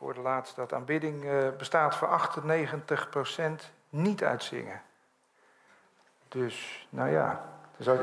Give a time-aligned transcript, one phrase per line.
[0.00, 2.20] hoorde laatst dat aanbidding uh, bestaat voor
[3.38, 3.42] 98%
[3.88, 4.82] niet uit zingen.
[6.28, 7.48] Dus, nou ja.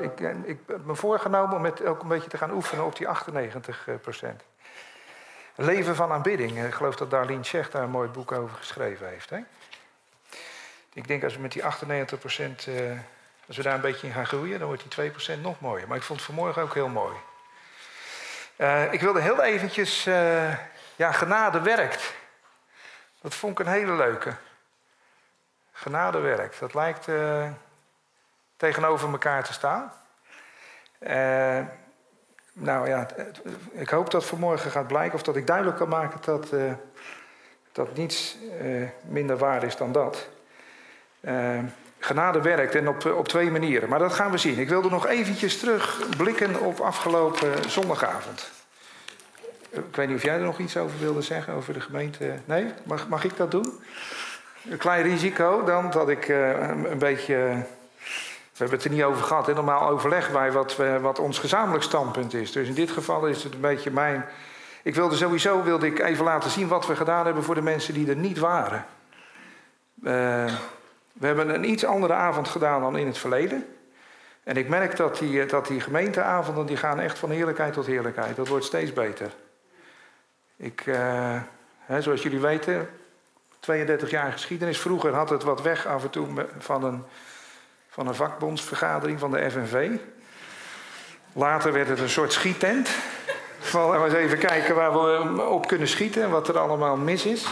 [0.02, 3.08] Ik, ik heb me voorgenomen om het ook een beetje te gaan oefenen op die
[3.08, 4.28] 98%.
[5.56, 6.64] Leven van aanbidding.
[6.64, 9.30] Ik geloof dat Darlene Shecht daar een mooi boek over geschreven heeft.
[9.30, 9.40] Hè?
[10.94, 13.00] Ik denk als we met die 98%, uh,
[13.48, 15.88] als we daar een beetje in gaan groeien, dan wordt die 2% nog mooier.
[15.88, 17.16] Maar ik vond het vanmorgen ook heel mooi.
[18.92, 20.08] Ik wilde heel eventjes,
[20.98, 22.14] ja, genade werkt.
[23.22, 24.34] Dat vond ik een hele leuke.
[25.72, 26.60] Genade werkt.
[26.60, 27.50] Dat lijkt uh,
[28.56, 29.94] tegenover elkaar te staan.
[32.54, 33.08] nou ja,
[33.72, 36.50] ik hoop dat vanmorgen gaat blijken, of dat ik duidelijk kan maken dat,
[37.72, 38.38] dat niets
[39.02, 40.30] minder waar is dan dat.
[42.00, 43.90] genade werkt en op, op twee manieren.
[43.90, 44.60] Maar dat gaan we zien.
[44.60, 48.52] Ik wilde nog eventjes terugblikken op afgelopen zondagavond.
[49.70, 52.34] Ik weet niet of jij er nog iets over wilde zeggen, over de gemeente.
[52.46, 52.66] Nee?
[52.84, 53.80] Mag, mag ik dat doen?
[54.70, 57.36] Een klein risico dan, dat ik uh, een, beetje.
[57.36, 59.48] we hebben het er niet over gehad.
[59.48, 59.54] Hè?
[59.54, 62.52] Normaal overleggen wij wat, wat ons gezamenlijk standpunt is.
[62.52, 64.26] Dus in dit geval is het een beetje mijn.
[64.84, 67.94] Ik wilde sowieso wilde ik even laten zien wat we gedaan hebben voor de mensen
[67.94, 68.86] die er niet waren.
[70.04, 70.46] Uh,
[71.14, 73.66] we hebben een iets andere avond gedaan dan in het verleden.
[74.44, 78.36] En ik merk dat die, dat die gemeenteavonden die gaan echt van heerlijkheid tot heerlijkheid.
[78.36, 79.32] Dat wordt steeds beter.
[80.58, 81.42] Ik, uh,
[81.80, 82.90] hè, zoals jullie weten,
[83.60, 84.80] 32 jaar geschiedenis.
[84.80, 86.28] Vroeger had het wat weg af en toe
[86.58, 87.04] van een,
[87.90, 89.90] van een vakbondsvergadering van de FNV.
[91.34, 92.90] Later werd het een soort schiettent.
[93.60, 97.26] Van, we eens even kijken waar we op kunnen schieten en wat er allemaal mis
[97.26, 97.48] is.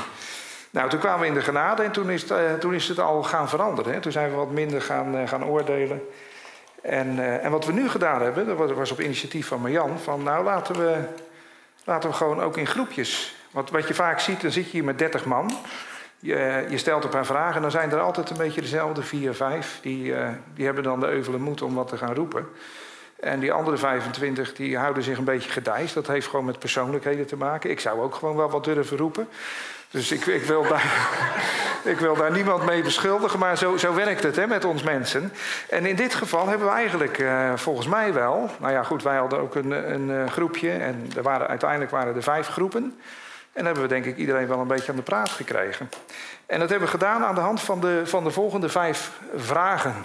[0.70, 3.00] Nou, toen kwamen we in de genade en toen is het, uh, toen is het
[3.00, 3.94] al gaan veranderen.
[3.94, 4.00] Hè.
[4.00, 6.08] Toen zijn we wat minder gaan, uh, gaan oordelen.
[6.82, 10.44] En, en wat we nu gedaan hebben, dat was op initiatief van Marjan, van nou
[10.44, 11.04] laten we
[11.86, 13.36] Laten we gewoon ook in groepjes.
[13.52, 15.52] Want wat je vaak ziet, dan zit je hier met 30 man.
[16.20, 19.34] Je, je stelt een paar vragen en dan zijn er altijd een beetje dezelfde vier,
[19.34, 19.80] vijf.
[19.82, 22.48] Die, uh, die hebben dan de euvele moed om wat te gaan roepen.
[23.20, 25.94] En die andere 25 die houden zich een beetje gedijst.
[25.94, 27.70] Dat heeft gewoon met persoonlijkheden te maken.
[27.70, 29.28] Ik zou ook gewoon wel wat durven roepen.
[29.96, 31.10] Dus ik, ik, wil, daar,
[31.94, 35.34] ik wil daar niemand mee beschuldigen, maar zo, zo werkt het hè, met ons mensen.
[35.70, 38.50] En in dit geval hebben we eigenlijk uh, volgens mij wel...
[38.60, 42.16] Nou ja, goed, wij hadden ook een, een uh, groepje en er waren, uiteindelijk waren
[42.16, 43.00] er vijf groepen.
[43.54, 45.90] En hebben we denk ik iedereen wel een beetje aan de praat gekregen.
[46.46, 49.96] En dat hebben we gedaan aan de hand van de, van de volgende vijf vragen.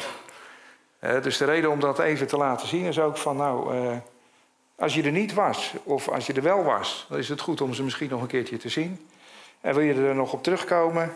[1.01, 3.37] Uh, dus de reden om dat even te laten zien is ook van...
[3.37, 3.75] nou,
[4.77, 7.07] als je er niet was of als je er wel was...
[7.09, 9.09] dan is het goed om ze misschien nog een keertje te zien...
[9.61, 11.13] En wil je er nog op terugkomen,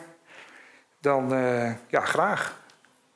[0.98, 2.62] dan uh, ja, graag.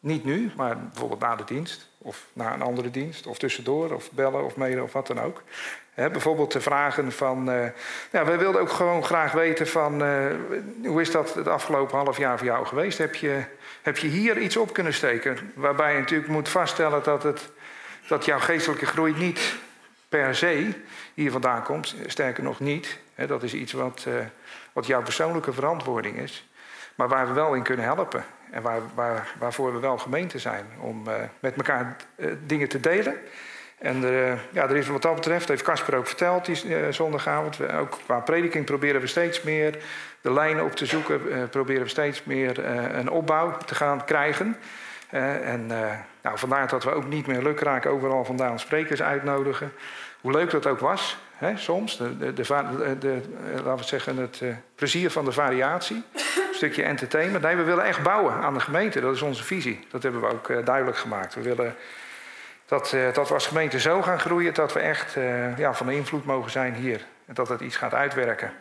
[0.01, 1.89] Niet nu, maar bijvoorbeeld na de dienst.
[1.99, 3.27] Of na een andere dienst.
[3.27, 3.93] Of tussendoor.
[3.93, 5.43] Of bellen of mailen of wat dan ook.
[5.95, 7.51] Bijvoorbeeld de vragen van...
[7.51, 7.67] Uh,
[8.13, 10.03] ja, wij wilden ook gewoon graag weten van...
[10.03, 10.27] Uh,
[10.85, 12.99] hoe is dat het afgelopen half jaar voor jou geweest?
[12.99, 13.43] Heb je,
[13.83, 15.53] heb je hier iets op kunnen steken?
[15.55, 17.51] Waarbij je natuurlijk moet vaststellen dat, het,
[18.09, 19.57] dat jouw geestelijke groei niet
[20.09, 20.73] per se
[21.15, 21.95] hier vandaan komt.
[22.07, 22.99] Sterker nog niet.
[23.27, 24.07] Dat is iets wat...
[24.79, 26.49] wat jouw persoonlijke verantwoording is,
[26.95, 28.25] maar waar we wel in kunnen helpen.
[28.51, 32.81] En waar, waar, waarvoor we wel gemeente zijn om uh, met elkaar uh, dingen te
[32.81, 33.17] delen.
[33.79, 37.57] En uh, ja, er is wat dat betreft, heeft Casper ook verteld die zondagavond.
[37.57, 39.79] We, ook qua prediking proberen we steeds meer
[40.21, 41.49] de lijnen op te zoeken.
[41.51, 42.65] proberen we steeds meer
[42.95, 44.57] een opbouw te gaan krijgen.
[45.11, 45.67] En
[46.23, 49.73] nou, vandaar dat we ook niet meer lukraak overal vandaan sprekers uitnodigen.
[50.21, 51.97] Hoe leuk dat ook was, hè, soms.
[51.99, 53.21] De, de, de, de,
[53.55, 56.03] laten we zeggen, het uh, plezier van de variatie.
[56.15, 57.45] Een stukje entertainment.
[57.45, 59.01] Nee, we willen echt bouwen aan de gemeente.
[59.01, 59.87] Dat is onze visie.
[59.91, 61.35] Dat hebben we ook duidelijk gemaakt.
[61.35, 61.75] We willen
[62.67, 64.55] dat, dat we als gemeente zo gaan groeien...
[64.55, 65.17] dat we echt
[65.57, 67.07] ja, van invloed mogen zijn hier.
[67.27, 68.53] En dat het iets gaat uitwerken.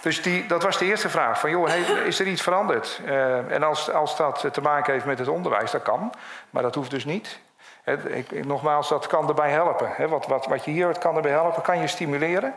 [0.00, 1.40] Dus dat was de eerste vraag.
[1.40, 1.68] Van, joh,
[2.06, 3.00] is er iets veranderd?
[3.48, 6.12] en als, als dat te maken heeft met het onderwijs, dat kan.
[6.50, 7.40] Maar dat hoeft dus niet.
[8.08, 10.08] Ik, nogmaals, dat kan erbij helpen.
[10.08, 12.54] Wat, wat, wat je hier kan erbij helpen, kan je stimuleren.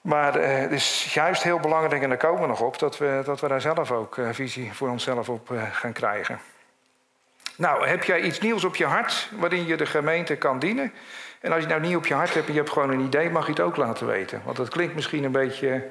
[0.00, 3.22] Maar eh, het is juist heel belangrijk, en daar komen we nog op, dat we,
[3.24, 6.40] dat we daar zelf ook eh, visie voor onszelf op eh, gaan krijgen.
[7.56, 10.92] Nou, heb jij iets nieuws op je hart waarin je de gemeente kan dienen?
[11.40, 13.30] En als je nou niet op je hart hebt en je hebt gewoon een idee,
[13.30, 14.42] mag je het ook laten weten.
[14.44, 15.86] Want dat klinkt misschien een beetje,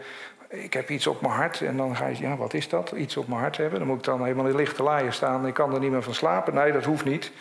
[0.50, 1.62] ik heb iets op mijn hart.
[1.62, 2.92] En dan ga je, ja, wat is dat?
[2.92, 3.80] Iets op mijn hart hebben.
[3.80, 5.48] Dan moet ik dan helemaal in lichte laaien staan.
[5.48, 6.54] Ik kan er niet meer van slapen.
[6.54, 7.32] Nee, dat hoeft niet.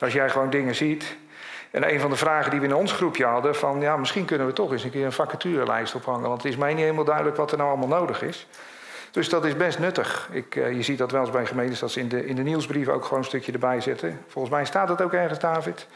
[0.00, 1.16] Als jij gewoon dingen ziet.
[1.70, 4.46] En een van de vragen die we in ons groepje hadden: van ja, misschien kunnen
[4.46, 6.28] we toch eens een keer een vacaturelijst ophangen.
[6.28, 8.46] Want het is mij niet helemaal duidelijk wat er nou allemaal nodig is.
[9.10, 10.28] Dus dat is best nuttig.
[10.30, 12.42] Ik, uh, je ziet dat wel eens bij gemeentes dat ze in de, in de
[12.42, 14.20] nieuwsbrief ook gewoon een stukje erbij zetten.
[14.26, 15.86] Volgens mij staat het ook ergens, David.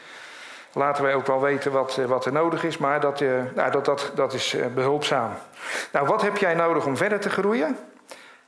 [0.73, 3.19] Laten wij ook wel weten wat, wat er nodig is, maar dat,
[3.55, 5.31] nou, dat, dat, is behulpzaam.
[5.91, 7.77] Nou, wat heb jij nodig om verder te groeien?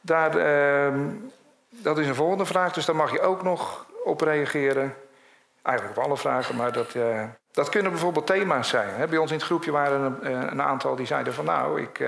[0.01, 0.99] Daar, ehm,
[1.69, 4.95] dat is een volgende vraag, dus daar mag je ook nog op reageren.
[5.61, 6.95] Eigenlijk op alle vragen, maar dat,
[7.51, 9.09] dat kunnen bijvoorbeeld thema's zijn.
[9.09, 11.99] Bij ons in het groepje waren een, een aantal die zeiden van nou, ik,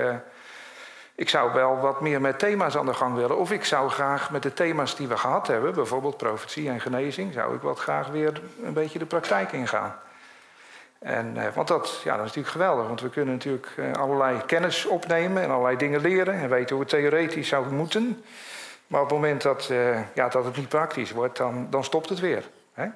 [1.16, 3.38] ik zou wel wat meer met thema's aan de gang willen.
[3.38, 7.32] Of ik zou graag met de thema's die we gehad hebben, bijvoorbeeld profetie en genezing,
[7.32, 9.96] zou ik wat graag weer een beetje de praktijk ingaan.
[10.98, 14.44] En, eh, want dat, ja, dat is natuurlijk geweldig, want we kunnen natuurlijk eh, allerlei
[14.46, 18.24] kennis opnemen en allerlei dingen leren en weten hoe het theoretisch zou moeten.
[18.86, 22.08] Maar op het moment dat, eh, ja, dat het niet praktisch wordt, dan, dan stopt
[22.08, 22.44] het weer.
[22.74, 22.86] Hè?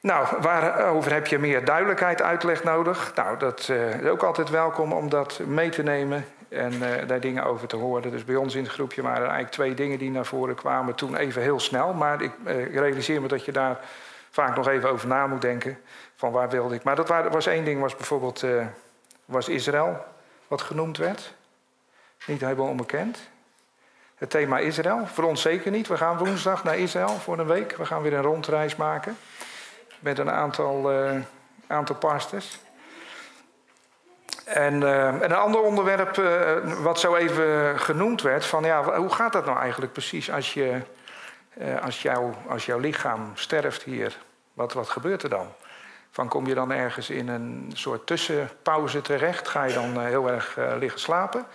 [0.00, 3.12] Nou, waarover heb je meer duidelijkheid, uitleg nodig?
[3.14, 6.72] Nou, dat is ook altijd welkom om dat mee te nemen en
[7.06, 8.10] daar dingen over te horen.
[8.10, 10.94] Dus bij ons in het groepje waren er eigenlijk twee dingen die naar voren kwamen.
[10.94, 12.32] Toen even heel snel, maar ik
[12.72, 13.80] realiseer me dat je daar
[14.30, 15.78] vaak nog even over na moet denken.
[16.20, 16.82] Van waar wilde ik.
[16.82, 18.66] Maar dat was één ding, was bijvoorbeeld uh,
[19.24, 20.04] was Israël,
[20.48, 21.34] wat genoemd werd.
[22.26, 23.18] Niet helemaal onbekend.
[24.14, 25.88] Het thema Israël, voor ons zeker niet.
[25.88, 27.76] We gaan woensdag naar Israël voor een week.
[27.76, 29.16] We gaan weer een rondreis maken
[29.98, 30.92] met een aantal,
[31.66, 32.60] aantal pastors.
[34.44, 39.14] En, uh, en, een ander onderwerp, uh, wat zo even genoemd werd, van ja, hoe
[39.14, 40.80] gaat dat nou eigenlijk precies als, je,
[41.58, 44.18] uh, als, jou, als jouw lichaam sterft hier?
[44.52, 45.52] Wat, wat gebeurt er dan?
[46.10, 49.48] Van kom je dan ergens in een soort tussenpauze terecht?
[49.48, 51.46] Ga je dan heel erg liggen slapen?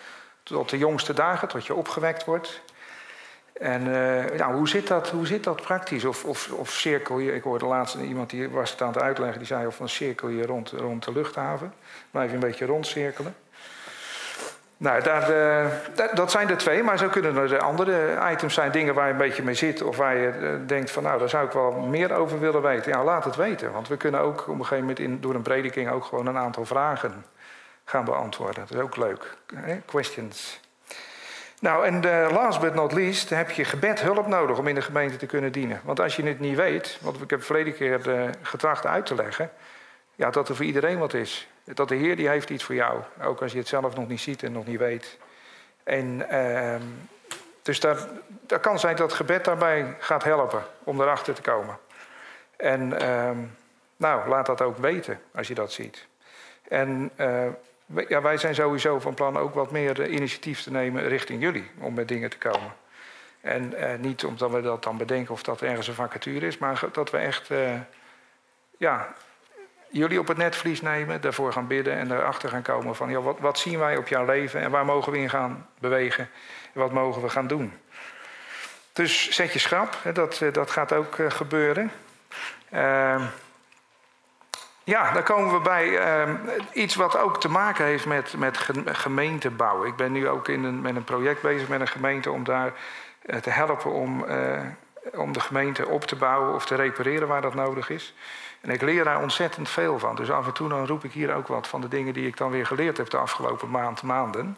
[0.43, 2.61] Tot de jongste dagen, tot je opgewekt wordt?
[3.53, 6.05] En uh, nou, hoe, zit dat, hoe zit dat praktisch?
[6.05, 9.37] Of, of, of cirkel je, ik hoorde laatst iemand die was het aan het uitleggen,
[9.37, 11.73] die zei of een cirkel je rond, rond de luchthaven.
[12.11, 13.35] Blijf je een beetje rondcirkelen.
[14.77, 15.65] Nou, uh,
[16.13, 18.71] dat zijn de twee, maar zo kunnen er de andere items zijn.
[18.71, 21.29] Dingen waar je een beetje mee zit of waar je uh, denkt van nou, daar
[21.29, 22.91] zou ik wel meer over willen weten.
[22.91, 25.41] Ja, laat het weten, want we kunnen ook op een gegeven moment in, door een
[25.41, 27.25] prediking ook gewoon een aantal vragen
[27.85, 28.65] gaan beantwoorden.
[28.67, 29.37] Dat is ook leuk.
[29.85, 30.59] Questions.
[31.59, 34.81] Nou, en uh, last but not least heb je gebed hulp nodig om in de
[34.81, 35.81] gemeente te kunnen dienen.
[35.83, 39.51] Want als je het niet weet, want ik heb verleden keer getracht uit te leggen,
[40.15, 41.47] ja, dat er voor iedereen wat is.
[41.73, 44.19] Dat de Heer die heeft iets voor jou, ook als je het zelf nog niet
[44.19, 45.17] ziet en nog niet weet.
[45.83, 46.75] En uh,
[47.61, 47.97] dus daar,
[48.27, 51.77] daar kan zijn dat gebed daarbij gaat helpen om erachter te komen.
[52.57, 53.37] En ehm,
[53.97, 56.07] nou, laat dat ook weten als je dat ziet.
[56.67, 57.47] En eh,
[58.07, 61.93] ja, wij zijn sowieso van plan ook wat meer initiatief te nemen richting jullie om
[61.93, 62.73] met dingen te komen.
[63.41, 66.83] En eh, niet omdat we dat dan bedenken of dat ergens een vacature is, maar
[66.91, 67.79] dat we echt eh,
[68.77, 69.15] ja,
[69.89, 73.39] jullie op het netvlies nemen, daarvoor gaan bidden en erachter gaan komen van ja, wat,
[73.39, 76.29] wat zien wij op jouw leven en waar mogen we in gaan bewegen
[76.73, 77.73] en wat mogen we gaan doen.
[78.95, 81.91] Dus zet je schrap, dat, eh, dat gaat ook uh, gebeuren.
[82.73, 83.23] Uh,
[84.83, 86.29] ja, dan komen we bij uh,
[86.73, 89.85] iets wat ook te maken heeft met, met gemeentebouw.
[89.85, 92.73] Ik ben nu ook in een, met een project bezig met een gemeente om daar
[93.25, 94.25] uh, te helpen om,
[95.13, 98.13] om de gemeente op te bouwen of te repareren waar dat nodig is.
[98.65, 100.15] En ik leer daar ontzettend veel van.
[100.15, 102.37] Dus af en toe dan roep ik hier ook wat van de dingen die ik
[102.37, 104.57] dan weer geleerd heb de afgelopen maand, maanden.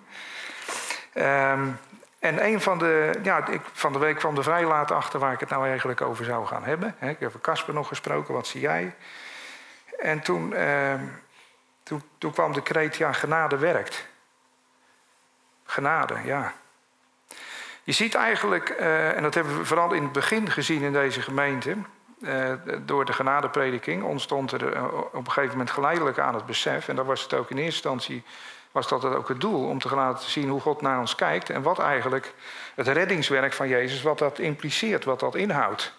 [1.14, 1.80] Um,
[2.20, 5.34] en een van de, ja, ik, van de week kwam er vrij laat achter waar
[5.34, 6.96] ik het nou eigenlijk over zou gaan hebben.
[7.00, 8.96] Ik heb Casper nog gesproken, wat zie jij?
[10.00, 10.94] En toen, uh,
[11.84, 14.08] toen, toen kwam de kreet, ja, genade werkt.
[15.66, 16.54] Genade, ja.
[17.84, 21.22] Je ziet eigenlijk, uh, en dat hebben we vooral in het begin gezien in deze
[21.22, 21.76] gemeente,
[22.20, 22.52] uh,
[22.86, 26.96] door de genadeprediking ontstond er uh, op een gegeven moment geleidelijk aan het besef, en
[26.96, 28.24] dat was het ook in eerste instantie,
[28.72, 31.62] was dat ook het doel, om te laten zien hoe God naar ons kijkt en
[31.62, 32.34] wat eigenlijk
[32.76, 35.94] het reddingswerk van Jezus, wat dat impliceert, wat dat inhoudt.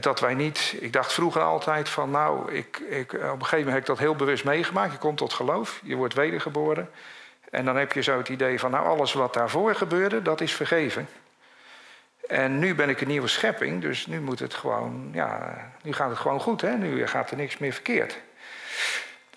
[0.00, 3.72] Dat wij niet, ik dacht vroeger altijd van, nou, ik, ik, op een gegeven moment
[3.72, 4.92] heb ik dat heel bewust meegemaakt.
[4.92, 6.90] Je komt tot geloof, je wordt wedergeboren.
[7.50, 10.52] En dan heb je zo het idee van, nou, alles wat daarvoor gebeurde, dat is
[10.52, 11.08] vergeven.
[12.26, 16.10] En nu ben ik een nieuwe schepping, dus nu moet het gewoon, ja, nu gaat
[16.10, 16.76] het gewoon goed, hè?
[16.76, 18.18] Nu gaat er niks meer verkeerd.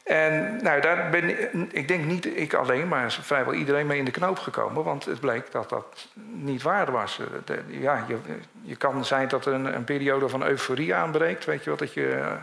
[0.08, 1.29] En nou, daar ben
[1.75, 4.84] ik denk niet ik alleen, maar vrijwel iedereen mee in de knoop gekomen.
[4.84, 7.20] Want het bleek dat dat niet waar was.
[7.67, 8.17] Ja, je,
[8.62, 11.46] je, kan zijn dat er een, een, periode van euforie aanbreekt.
[11.46, 12.38] Weet je wat, dat je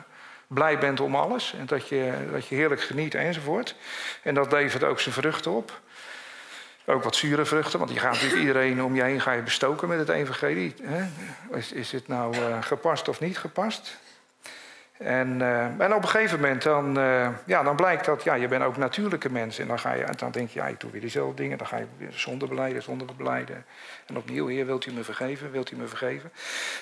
[0.47, 1.55] blij bent om alles.
[1.59, 3.77] En dat je, dat je heerlijk geniet enzovoort.
[4.23, 5.81] En dat levert ook zijn vruchten op.
[6.87, 9.89] Ook wat zure vruchten, want je gaat natuurlijk iedereen om je heen ga je bestoken
[9.89, 10.75] met het evangelie.
[10.83, 11.05] Hè?
[11.57, 13.99] Is, is het nou uh, gepast of niet gepast?
[14.99, 18.49] En, uh, en op een gegeven moment dan, uh, ja, dan blijkt dat ja, je
[18.49, 19.63] bent ook natuurlijke mensen.
[19.63, 21.59] En dan, ga je, dan denk je, ja, ik doe weer dezelfde dingen.
[21.59, 23.65] Dan ga je weer zonde beleiden, zonde beleiden.
[24.07, 25.51] En opnieuw, Heer, wilt u me vergeven?
[25.51, 26.33] Wilt u me vergeven?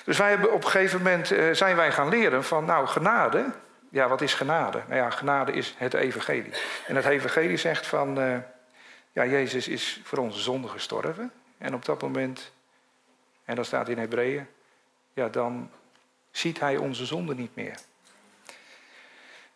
[0.05, 3.45] Dus wij hebben op een gegeven moment zijn wij gaan leren van, nou, genade,
[3.89, 4.81] ja, wat is genade?
[4.87, 6.53] Nou ja, genade is het evangelie.
[6.87, 8.17] En het evangelie zegt van,
[9.13, 11.31] ja, Jezus is voor onze zonde gestorven.
[11.57, 12.51] En op dat moment,
[13.45, 14.45] en dat staat in Hebreeën,
[15.13, 15.69] ja, dan
[16.31, 17.75] ziet hij onze zonde niet meer.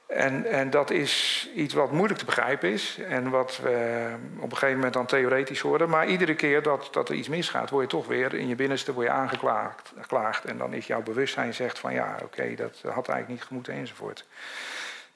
[0.08, 4.06] En, en dat is iets wat moeilijk te begrijpen is en wat we
[4.38, 5.90] op een gegeven moment dan theoretisch horen.
[5.90, 8.94] Maar iedere keer dat, dat er iets misgaat, word je toch weer in je binnenste
[8.94, 10.46] word je aangeklaagd.
[10.46, 14.26] En dan is jouw bewustzijn zegt van ja, oké, dat had eigenlijk niet gemoeten enzovoort.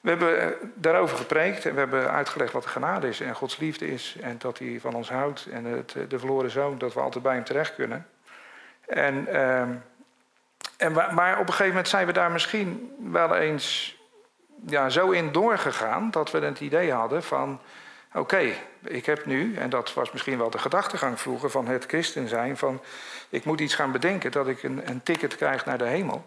[0.02, 3.56] We hebben eh, daarover gepreekt en we hebben uitgelegd wat de genade is en Gods
[3.56, 4.16] liefde is.
[4.20, 7.34] En dat hij van ons houdt en het, de verloren zoon, dat we altijd bij
[7.34, 8.06] hem terecht kunnen.
[8.86, 9.60] En, uh,
[10.76, 13.96] en, maar op een gegeven moment zijn we daar misschien wel eens
[14.66, 17.60] ja, zo in doorgegaan dat we het idee hadden van...
[18.14, 22.28] Oké, ik heb nu, en dat was misschien wel de gedachtegang vroeger van het christen
[22.28, 22.56] zijn...
[22.56, 22.80] van
[23.28, 26.26] ik moet iets gaan bedenken dat ik een, een ticket krijg naar de hemel.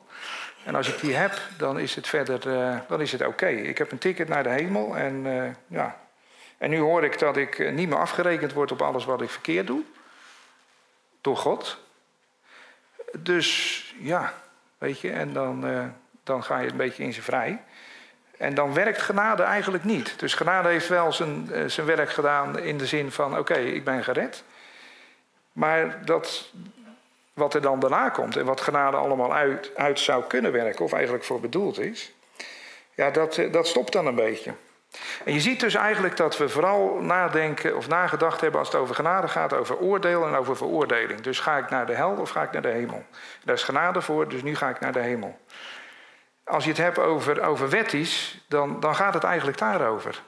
[0.65, 3.47] En als ik die heb, dan is het verder uh, dan is het oké.
[3.47, 6.03] Ik heb een ticket naar de hemel en uh, ja...
[6.57, 9.67] En nu hoor ik dat ik niet meer afgerekend word op alles wat ik verkeerd
[9.67, 9.81] doe.
[11.21, 11.79] Door God.
[13.17, 14.33] Dus ja,
[14.77, 15.65] weet je, en dan,
[16.23, 17.59] dan ga je een beetje in zijn vrij.
[18.37, 20.19] En dan werkt genade eigenlijk niet.
[20.19, 23.83] Dus genade heeft wel zijn, eh, zijn werk gedaan in de zin van: oké, ik
[23.83, 24.43] ben gered.
[25.51, 26.51] Maar dat,
[27.35, 30.93] wat er dan daarna komt en wat genade allemaal uit, uit zou kunnen werken, of
[30.93, 32.13] eigenlijk voor bedoeld is,
[32.93, 34.53] ja, dat, eh, dat stopt dan een beetje.
[35.25, 38.95] En je ziet dus eigenlijk dat we vooral nadenken of nagedacht hebben als het over
[38.95, 41.21] genade gaat, over oordeel en over veroordeling.
[41.21, 43.05] Dus ga ik naar de hel of ga ik naar de hemel?
[43.43, 45.39] Daar is genade voor, dus nu ga ik naar de hemel.
[46.43, 50.21] Als je het hebt over, over wetties, dan, dan gaat het eigenlijk daarover.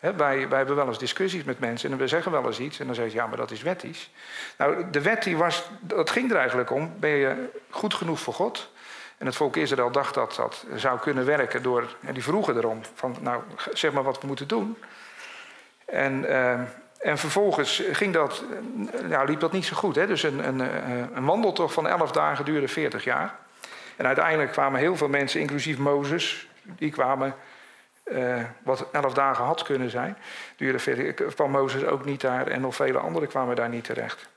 [0.00, 2.94] Wij, hebben wel eens discussies met mensen en we zeggen wel eens iets en dan
[2.94, 4.10] zeggen ze ja, maar dat is wetties.
[4.58, 8.34] Nou, de wet die was, dat ging er eigenlijk om, ben je goed genoeg voor
[8.34, 8.70] God?
[9.18, 12.80] En het volk Israël dacht dat dat zou kunnen werken door, en die vroegen erom,
[12.94, 14.76] van nou, zeg maar wat we moeten doen.
[15.84, 16.52] En, uh,
[16.98, 18.44] en vervolgens ging dat,
[19.02, 19.94] nou, liep dat niet zo goed.
[19.94, 20.06] Hè?
[20.06, 20.60] Dus een, een,
[21.16, 23.34] een wandeltocht van elf dagen duurde 40 jaar.
[23.96, 27.34] En uiteindelijk kwamen heel veel mensen, inclusief Mozes, die kwamen,
[28.12, 30.16] uh, wat elf dagen had kunnen zijn.
[30.56, 34.28] Duurde verder, Mozes ook niet daar en nog vele anderen kwamen daar niet terecht.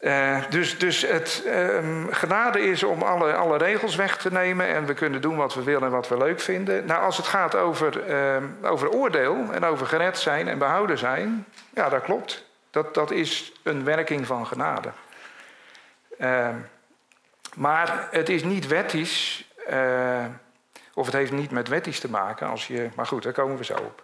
[0.00, 1.78] Uh, dus, dus het uh,
[2.10, 5.62] genade is om alle, alle regels weg te nemen en we kunnen doen wat we
[5.62, 6.86] willen en wat we leuk vinden.
[6.86, 11.46] Nou, als het gaat over, uh, over oordeel en over gered zijn en behouden zijn,
[11.70, 12.44] ja, dat klopt.
[12.70, 14.88] Dat, dat is een werking van genade.
[16.18, 16.54] Ehm,
[17.54, 20.24] maar het is niet wettisch, uh,
[20.94, 22.48] of het heeft niet met wettisch te maken.
[22.48, 24.02] Als je, maar goed, daar komen we zo op.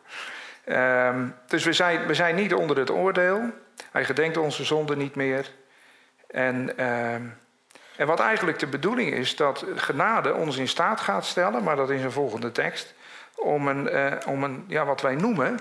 [0.66, 1.14] Uh,
[1.46, 3.40] dus we zijn, we zijn niet onder het oordeel.
[3.90, 5.50] Hij gedenkt onze zonde niet meer.
[6.30, 7.14] En, uh,
[7.96, 11.90] en wat eigenlijk de bedoeling is, dat genade ons in staat gaat stellen, maar dat
[11.90, 12.94] is een volgende tekst,
[13.34, 15.58] om een, uh, om een ja, wat wij noemen,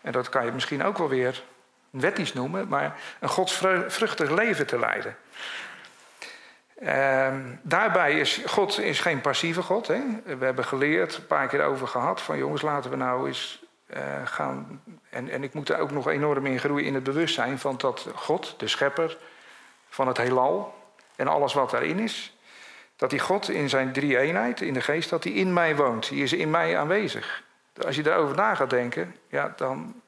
[0.00, 1.42] en dat kan je misschien ook wel weer
[1.90, 5.16] wettisch noemen, maar een godsvruchtig leven te leiden.
[6.82, 9.86] Uh, daarbij is God is geen passieve God.
[9.86, 10.00] Hè?
[10.24, 14.00] We hebben geleerd, een paar keer over gehad, van jongens, laten we nou eens uh,
[14.24, 14.82] gaan.
[15.10, 18.08] En, en ik moet er ook nog enorm in groeien in het bewustzijn van dat
[18.14, 19.16] God, de schepper
[19.88, 20.74] van het heelal
[21.16, 22.36] en alles wat daarin is,
[22.96, 26.08] dat die God in zijn drie eenheid, in de geest, dat hij in mij woont.
[26.08, 27.42] Die is in mij aanwezig.
[27.84, 30.02] Als je daarover na gaat denken, ja, dan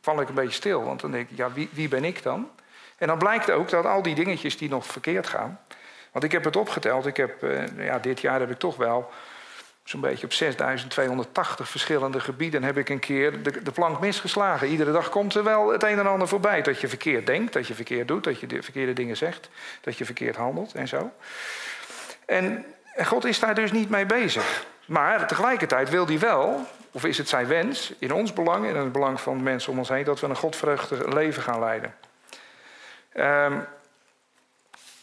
[0.00, 0.84] val ik een beetje stil.
[0.84, 2.50] Want dan denk ik, ja, wie, wie ben ik dan?
[2.96, 5.60] En dan blijkt ook dat al die dingetjes die nog verkeerd gaan,
[6.16, 7.06] want ik heb het opgeteld.
[7.06, 9.10] Ik heb, uh, ja, dit jaar heb ik toch wel
[9.84, 14.68] zo'n beetje op 6280 verschillende gebieden heb ik een keer de, de, plank misgeslagen.
[14.68, 16.62] Iedere dag komt er wel het een en ander voorbij.
[16.62, 19.48] Dat je verkeerd denkt, dat je verkeerd doet, dat je de verkeerde dingen zegt,
[19.80, 21.10] dat je verkeerd handelt en zo.
[22.26, 22.64] En
[23.04, 24.64] God is daar dus niet mee bezig.
[24.86, 28.80] Maar tegelijkertijd wil hij wel, of is het zijn wens, in ons belang en in
[28.80, 31.94] het belang van de mensen om ons heen, dat we een godvreugdig leven gaan leiden.
[33.14, 33.66] Um,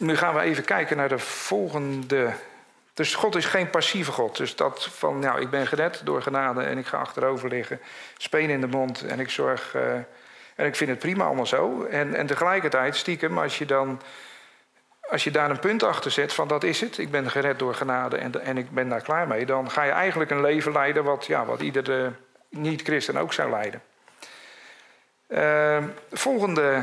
[0.04, 2.32] nu gaan we even kijken naar de volgende.
[2.94, 4.36] Dus God is geen passieve God.
[4.36, 7.80] Dus dat van, nou, ik ben gered door genade en ik ga achterover liggen,
[8.16, 9.74] speen in de mond en ik zorg.
[9.74, 9.92] Uh,
[10.54, 11.84] en ik vind het prima allemaal zo.
[11.84, 14.00] En, en tegelijkertijd, stiekem, als je dan.
[15.10, 17.74] Als je daar een punt achter zet van dat is het, ik ben gered door
[17.74, 21.04] genade en, en ik ben daar klaar mee, dan ga je eigenlijk een leven leiden
[21.04, 22.12] wat, ja, wat ieder
[22.48, 23.82] niet-christen ook zou leiden.
[25.28, 26.82] Uh, volgende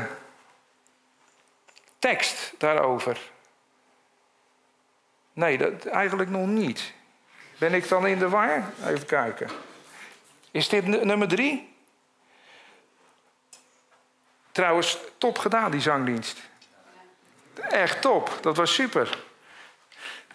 [2.02, 3.18] tekst daarover?
[5.32, 6.92] Nee, dat eigenlijk nog niet.
[7.58, 8.72] Ben ik dan in de war?
[8.86, 9.48] Even kijken.
[10.50, 11.74] Is dit nummer drie?
[14.52, 16.38] Trouwens, top gedaan, die zangdienst.
[17.70, 19.18] Echt top, dat was super.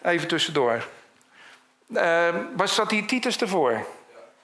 [0.02, 0.88] Even tussendoor.
[2.56, 3.86] Waar zat die Titus ervoor?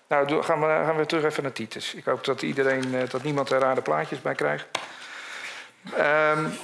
[0.08, 1.94] Nou, gaan we, gaan we terug even naar Titus.
[1.94, 4.66] Ik hoop dat, iedereen, uh, dat niemand er rare plaatjes bij krijgt.
[5.98, 6.58] Um,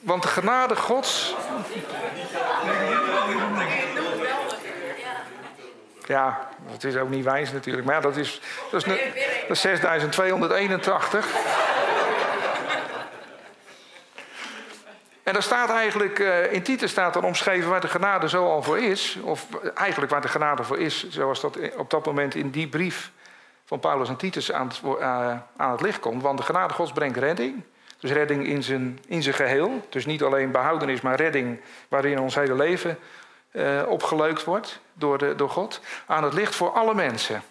[0.00, 1.34] want de genade Gods.
[6.06, 7.86] Ja, dat is ook niet wijs natuurlijk.
[7.86, 8.40] Maar dat is,
[8.70, 8.94] dat is,
[9.48, 11.26] dat is 6281.
[15.22, 18.62] En daar staat eigenlijk, uh, in Titus staat dan omschreven waar de genade zo al
[18.62, 19.18] voor is.
[19.22, 23.10] Of eigenlijk waar de genade voor is, zoals dat op dat moment in die brief
[23.64, 25.00] van Paulus en Titus aan het,
[25.56, 26.22] aan het licht komt.
[26.22, 27.62] Want de genade Gods brengt redding.
[28.00, 29.86] Dus redding in zijn, in zijn geheel.
[29.88, 32.98] Dus niet alleen behoudenis, maar redding waarin ons hele leven
[33.52, 35.80] uh, opgeleukt wordt door, de, door God.
[36.06, 37.42] Aan het licht voor alle mensen.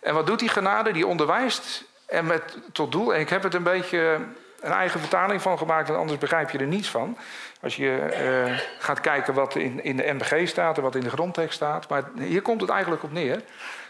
[0.00, 0.92] En wat doet die genade?
[0.92, 3.14] Die onderwijst en met tot doel.
[3.14, 4.18] En ik heb het een beetje
[4.60, 7.16] een eigen vertaling van gemaakt, want anders begrijp je er niets van.
[7.60, 11.10] Als je uh, gaat kijken wat in, in de MBG staat en wat in de
[11.10, 11.88] grondtekst staat.
[11.88, 13.42] Maar hier komt het eigenlijk op neer.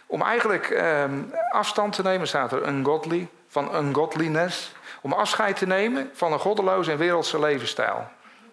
[0.06, 1.04] Om eigenlijk uh,
[1.50, 4.72] afstand te nemen, staat er ungodly, van ungodliness.
[5.00, 8.08] Om afscheid te nemen van een goddeloze en wereldse levensstijl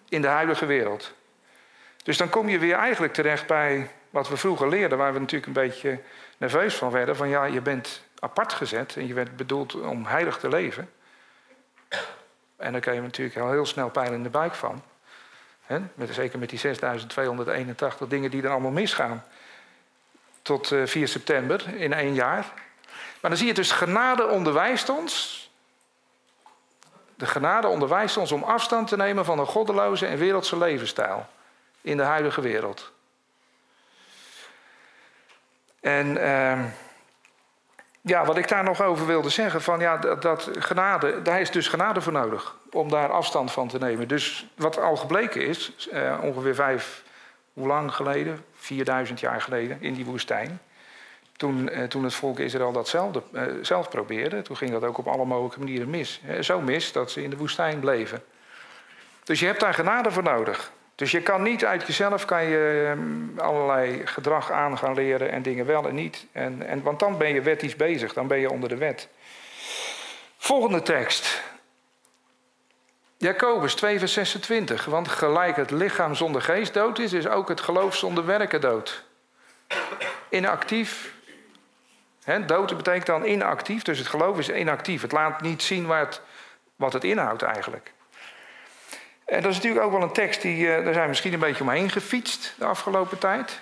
[0.08, 1.14] in de huidige wereld.
[2.02, 5.46] Dus dan kom je weer eigenlijk terecht bij wat we vroeger leerden, waar we natuurlijk
[5.46, 6.00] een beetje
[6.36, 7.16] nerveus van werden.
[7.16, 10.90] Van ja, je bent apart gezet en je werd bedoeld om heilig te leven.
[12.56, 14.82] En daar krijg je natuurlijk al heel snel pijn in de buik van.
[15.66, 19.24] Met, zeker met die 6281 dingen die er allemaal misgaan.
[20.42, 22.52] Tot 4 eh, september in één jaar.
[23.20, 25.44] Maar dan zie je dus, genade onderwijst ons.
[27.16, 31.26] De genade onderwijst ons om afstand te nemen van een goddeloze en wereldse levensstijl.
[31.80, 32.92] In de huidige wereld.
[35.80, 36.16] En...
[36.16, 36.64] Uh,
[38.06, 41.50] ja, wat ik daar nog over wilde zeggen, van ja, dat, dat, genade, daar is
[41.50, 44.08] dus genade voor nodig om daar afstand van te nemen.
[44.08, 47.02] Dus wat al gebleken is, eh, ongeveer vijf,
[47.52, 48.44] hoe lang geleden?
[48.54, 50.60] 4000 jaar geleden in die woestijn.
[51.36, 54.98] Toen, eh, toen het volk Israël dat zelf, eh, zelf probeerde, toen ging dat ook
[54.98, 56.20] op alle mogelijke manieren mis.
[56.40, 58.22] Zo mis dat ze in de woestijn bleven.
[59.24, 60.72] Dus je hebt daar genade voor nodig.
[60.94, 65.42] Dus je kan niet uit jezelf kan je ehm, allerlei gedrag aan gaan leren en
[65.42, 66.26] dingen wel en niet.
[66.32, 69.08] En, en, want dan ben je wettisch bezig, dan ben je onder de wet.
[70.36, 71.42] Volgende tekst.
[73.16, 74.84] Jacobus 2 vers 26.
[74.84, 79.04] Want gelijk het lichaam zonder geest dood is, is ook het geloof zonder werken dood.
[80.28, 81.14] Inactief.
[82.26, 85.02] He, dood betekent dan inactief, dus het geloof is inactief.
[85.02, 85.86] Het laat niet zien
[86.76, 87.92] wat het inhoudt eigenlijk.
[89.24, 91.38] En dat is natuurlijk ook wel een tekst die, uh, daar zijn we misschien een
[91.38, 93.60] beetje omheen gefietst de afgelopen tijd.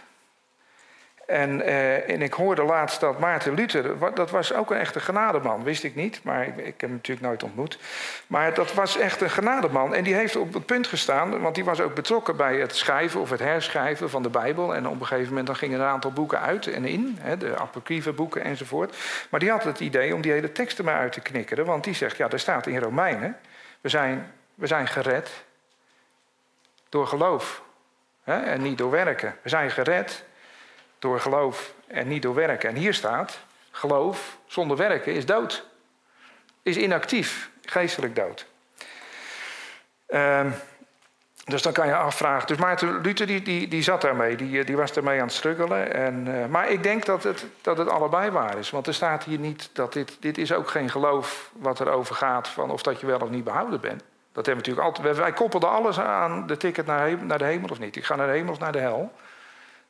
[1.26, 5.62] En, uh, en ik hoorde laatst dat Maarten Luther, dat was ook een echte genademan,
[5.62, 7.78] wist ik niet, maar ik, heb hem natuurlijk nooit ontmoet.
[8.26, 11.64] Maar dat was echt een genademan en die heeft op het punt gestaan, want die
[11.64, 14.74] was ook betrokken bij het schrijven of het herschrijven van de Bijbel.
[14.74, 17.36] En op een gegeven moment dan gingen er een aantal boeken uit en in, hè,
[17.36, 18.96] de apocryfe boeken enzovoort.
[19.30, 21.94] Maar die had het idee om die hele teksten maar uit te knikkeren, want die
[21.94, 23.36] zegt, ja, er staat in Romeinen,
[23.80, 25.30] we zijn, we zijn gered
[26.88, 27.62] door geloof
[28.24, 29.36] hè, en niet door werken.
[29.42, 30.24] We zijn gered
[31.04, 32.68] door geloof en niet door werken.
[32.68, 33.38] En hier staat,
[33.70, 35.64] geloof zonder werken is dood.
[36.62, 38.46] Is inactief, geestelijk dood.
[40.08, 40.46] Uh,
[41.44, 42.46] dus dan kan je afvragen.
[42.46, 45.94] Dus Maarten Luther die, die, die zat daarmee, die, die was daarmee aan het struggelen.
[45.94, 48.70] En, uh, maar ik denk dat het, dat het allebei waar is.
[48.70, 52.48] Want er staat hier niet dat dit, dit is ook geen geloof wat erover gaat
[52.48, 54.02] van of dat je wel of niet behouden bent.
[54.32, 55.16] Dat hebben we natuurlijk altijd.
[55.16, 57.96] Wij koppelden alles aan de ticket naar, naar de hemel of niet.
[57.96, 59.12] Ik ga naar de hemel of naar de hel.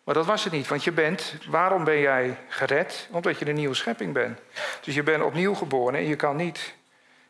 [0.05, 3.09] Maar dat was het niet, want je bent, waarom ben jij gered?
[3.11, 4.39] Omdat je een nieuwe schepping bent.
[4.81, 6.75] Dus je bent opnieuw geboren en je kan niet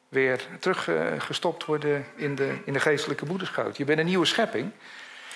[0.09, 3.77] weer teruggestopt worden in de, in de geestelijke moederschoot.
[3.77, 4.71] Je bent een nieuwe schepping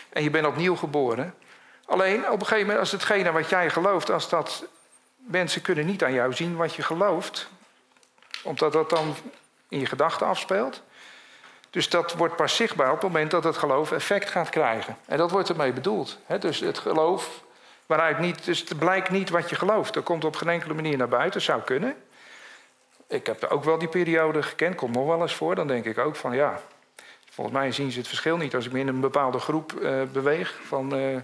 [0.09, 1.35] en je bent opnieuw geboren.
[1.87, 4.65] Alleen op een gegeven moment, als hetgene wat jij gelooft, als dat
[5.17, 7.49] mensen kunnen niet aan jou zien wat je gelooft,
[8.43, 9.15] omdat dat dan
[9.69, 10.83] in je gedachten afspeelt.
[11.71, 14.97] Dus dat wordt pas zichtbaar op het moment dat het geloof effect gaat krijgen.
[15.07, 16.19] En dat wordt ermee bedoeld.
[16.41, 17.43] Dus het geloof
[17.87, 19.95] waaruit niet, dus het blijkt niet wat je gelooft.
[19.95, 21.97] Dat komt op geen enkele manier naar buiten, zou kunnen.
[23.07, 25.55] Ik heb ook wel die periode gekend, komt nog wel eens voor.
[25.55, 26.61] Dan denk ik ook van ja,
[27.31, 28.55] volgens mij zien ze het verschil niet.
[28.55, 31.17] Als ik me in een bepaalde groep uh, beweeg, van, uh,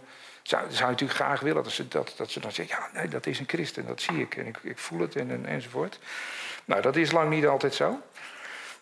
[0.42, 2.76] zou, zou je natuurlijk graag willen dat ze, dat, dat ze dan zeggen...
[2.78, 5.46] ja, nee, dat is een christen, dat zie ik en ik, ik voel het en,
[5.46, 5.98] enzovoort.
[6.64, 8.00] Nou, dat is lang niet altijd zo.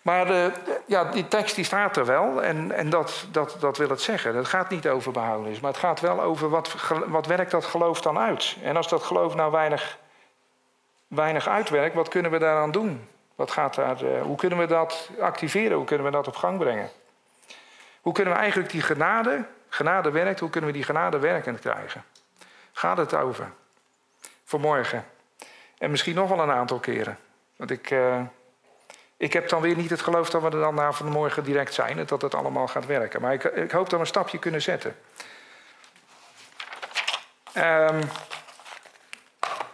[0.02, 0.52] Maar de,
[0.86, 4.36] ja, die tekst die staat er wel en, en dat, dat, dat wil het zeggen.
[4.36, 6.74] Het gaat niet over behoudenis, maar het gaat wel over wat,
[7.06, 8.56] wat werkt dat geloof dan uit.
[8.62, 9.98] En als dat geloof nou weinig,
[11.06, 13.08] weinig uitwerkt, wat kunnen we daaraan doen?
[13.34, 15.76] Wat gaat daar, uh, hoe kunnen we dat activeren?
[15.76, 16.90] Hoe kunnen we dat op gang brengen?
[18.00, 22.04] Hoe kunnen we eigenlijk die genade, genade werkt, hoe kunnen we die genade werkend krijgen?
[22.72, 23.50] gaat het over?
[24.44, 25.04] Vanmorgen.
[25.78, 27.18] En misschien nog wel een aantal keren.
[27.56, 28.20] Want ik, uh,
[29.22, 31.98] ik heb dan weer niet het geloof dat we er dan na vanmorgen direct zijn
[31.98, 33.20] en dat het allemaal gaat werken.
[33.20, 34.96] Maar ik, ik hoop dat we een stapje kunnen zetten.
[37.56, 38.00] Um,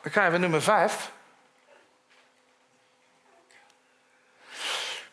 [0.02, 1.12] dan krijgen we nummer 5.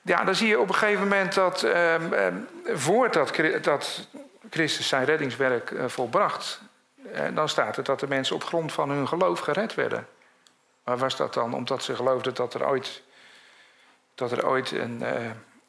[0.02, 4.08] Ja, dan zie je op een gegeven moment dat um, um, voordat dat
[4.50, 6.62] Christus zijn reddingswerk uh, volbracht,
[7.14, 10.08] uh, dan staat het dat de mensen op grond van hun geloof gered werden.
[10.84, 11.54] Waar was dat dan?
[11.54, 13.02] Omdat ze geloofden dat er ooit,
[14.16, 15.10] dat er ooit een, uh,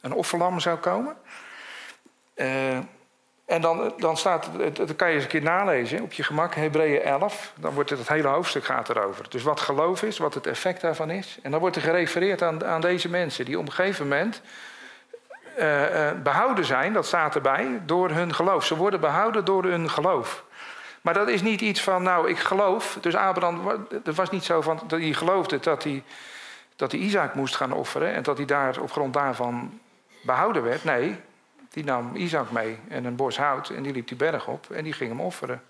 [0.01, 1.17] een offerlam zou komen.
[3.47, 7.03] En dan, dan staat, dat kan je eens een keer nalezen op je gemak, Hebreeën
[7.03, 7.53] 11.
[7.57, 9.31] Dan wordt het, het hele hoofdstuk gaat erover.
[9.31, 11.39] Dus wat geloof is, wat het effect daarvan is.
[11.43, 14.43] En dan wordt er gerefereerd aan, aan deze mensen die op een gegeven moment
[15.59, 18.65] uh, behouden zijn, dat staat erbij, door hun geloof.
[18.65, 20.45] Ze worden behouden door hun geloof.
[21.01, 22.99] Maar dat is niet iets van, nou, ik geloof.
[23.01, 26.03] Dus Abraham, het was niet zo van dat hij geloofde dat hij,
[26.77, 29.81] dat hij Isaac moest gaan offeren en dat hij daar op grond daarvan
[30.23, 30.85] behouden werd.
[30.85, 31.21] Nee,
[31.71, 34.85] die nam Isaac mee en een bos hout en die liep die berg op en
[34.85, 35.63] die ging hem offeren.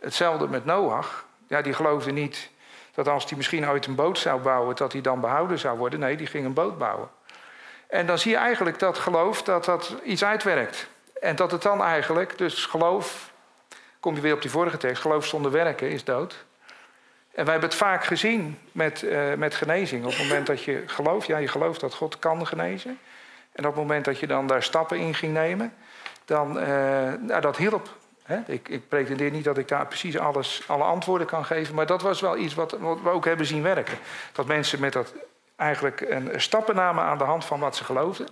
[0.00, 1.26] Hetzelfde met Noach.
[1.46, 2.50] Ja, die geloofde niet
[2.94, 6.00] dat als hij misschien ooit een boot zou bouwen, dat hij dan behouden zou worden.
[6.00, 7.08] Nee, die ging een boot bouwen.
[7.86, 10.88] En dan zie je eigenlijk dat geloof dat dat iets uitwerkt.
[11.20, 13.32] En dat het dan eigenlijk, dus geloof,
[14.00, 16.46] kom je weer op die vorige tekst, geloof zonder werken is dood.
[17.38, 20.04] En wij hebben het vaak gezien met, uh, met genezing.
[20.04, 22.98] Op het moment dat je gelooft, ja, je gelooft dat God kan genezen.
[23.52, 25.74] En op het moment dat je dan daar stappen in ging nemen,
[26.24, 26.62] dan, uh,
[27.20, 27.96] nou, dat hielp.
[28.22, 28.38] Hè?
[28.46, 32.02] Ik, ik pretendeer niet dat ik daar precies alles, alle antwoorden kan geven, maar dat
[32.02, 33.98] was wel iets wat, wat we ook hebben zien werken.
[34.32, 35.14] Dat mensen met dat
[35.56, 38.28] eigenlijk een stappen namen aan de hand van wat ze geloofden.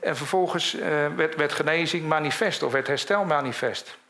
[0.00, 0.82] En vervolgens uh,
[1.16, 4.00] werd, werd genezing manifest of werd herstel manifest.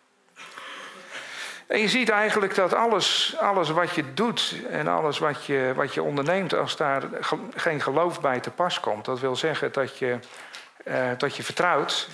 [1.72, 5.94] En je ziet eigenlijk dat alles, alles wat je doet en alles wat je, wat
[5.94, 7.02] je onderneemt, als daar
[7.54, 10.18] geen geloof bij te pas komt, dat wil zeggen dat je,
[10.84, 12.08] uh, dat je vertrouwt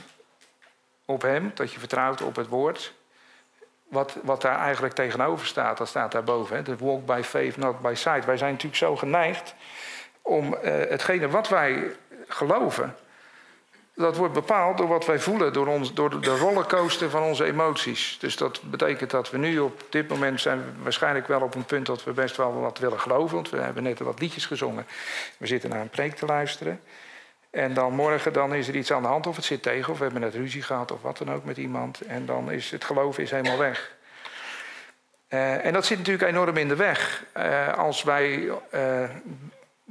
[1.05, 2.93] op Hem, dat je vertrouwt op het woord.
[3.89, 6.57] Wat, wat daar eigenlijk tegenover staat, dat staat daarboven.
[6.57, 6.63] Hè?
[6.63, 8.25] De walk by faith, not by sight.
[8.25, 9.55] Wij zijn natuurlijk zo geneigd
[10.23, 11.97] om uh, hetgene wat wij
[12.29, 12.97] geloven,
[13.99, 18.17] dat wordt bepaald door wat wij voelen, door, ons, door de rollercoaster van onze emoties.
[18.21, 21.65] Dus dat betekent dat we nu op dit moment zijn we waarschijnlijk wel op een
[21.65, 23.35] punt dat we best wel wat willen geloven.
[23.35, 24.87] Want we hebben net wat liedjes gezongen.
[25.39, 26.81] We zitten naar een preek te luisteren.
[27.51, 29.99] En dan morgen dan is er iets aan de hand of het zit tegen of
[29.99, 32.01] we hebben net ruzie gehad of wat dan ook met iemand.
[32.01, 33.97] En dan is het geloven is helemaal weg.
[35.29, 37.25] Uh, en dat zit natuurlijk enorm in de weg.
[37.37, 39.11] Uh, als wij uh,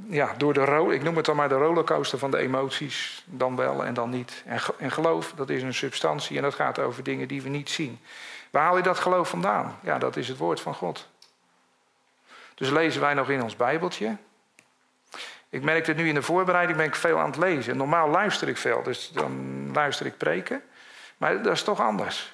[0.06, 3.84] ja, door de, ik noem het dan maar de rollercoaster van de emoties, dan wel
[3.84, 4.42] en dan niet.
[4.46, 7.70] En, en geloof, dat is een substantie en dat gaat over dingen die we niet
[7.70, 8.00] zien.
[8.50, 9.78] Waar haal je dat geloof vandaan?
[9.82, 11.08] Ja, dat is het woord van God.
[12.54, 14.16] Dus lezen wij nog in ons Bijbeltje.
[15.48, 17.76] Ik merk het nu in de voorbereiding, ben ik veel aan het lezen.
[17.76, 20.62] Normaal luister ik veel, dus dan luister ik preken.
[21.16, 22.32] Maar dat is toch anders.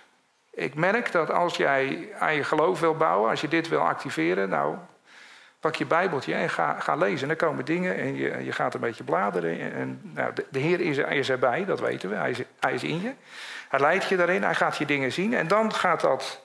[0.50, 4.48] Ik merk dat als jij aan je geloof wil bouwen, als je dit wil activeren,
[4.48, 4.77] nou,
[5.64, 7.22] Pak je Bijbeltje en ga, ga lezen.
[7.22, 9.72] En dan komen dingen en je, je gaat een beetje bladeren.
[9.72, 12.14] En, nou, de, de, Heer is, is, erbij, dat weten we.
[12.14, 13.12] Hij is, hij is in je.
[13.68, 15.35] Hij leidt je daarin, hij gaat je dingen zien.
[15.35, 16.40] En dan gaat dat,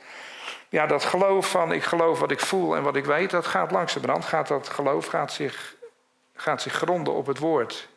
[0.70, 3.72] ja, dat geloof van ik geloof wat ik voel en wat ik weet, dat gaat
[3.72, 4.26] langzamerhand.
[4.26, 5.76] Gaat dat geloof gaat zich,
[6.36, 7.88] gaat zich gronden op het woord.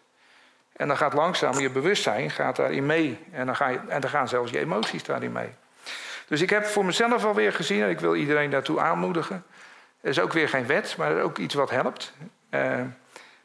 [0.77, 3.19] En dan gaat langzaam je bewustzijn gaat daarin mee.
[3.33, 5.55] En dan, ga je, en dan gaan zelfs je emoties daarin mee.
[6.27, 9.45] Dus ik heb voor mezelf alweer gezien, en ik wil iedereen daartoe aanmoedigen.
[10.03, 12.13] Er is ook weer geen wet, maar ook iets wat helpt.
[12.51, 12.81] Uh,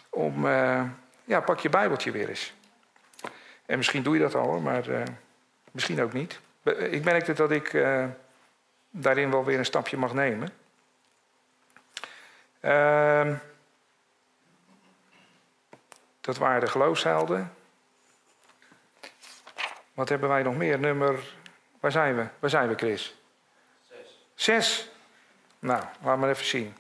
[0.10, 0.84] om, uh,
[1.24, 2.54] ja, pak je Bijbeltje weer eens.
[3.66, 5.04] En misschien doe je dat al, maar uh,
[5.72, 6.40] misschien ook niet.
[6.64, 7.86] Ik merkte dat ik
[8.90, 10.50] daarin wel weer een stapje mag nemen.
[12.60, 13.36] Ehm,
[16.22, 17.54] dat waren de geloofshelden.
[19.94, 20.80] Wat hebben wij nog meer?
[20.80, 21.34] Nummer.
[21.80, 22.28] Waar zijn we?
[22.40, 23.16] Waar zijn we, Chris?
[23.88, 24.20] Zes.
[24.36, 24.90] Zes.
[25.68, 26.76] Nou, laat maar even zien.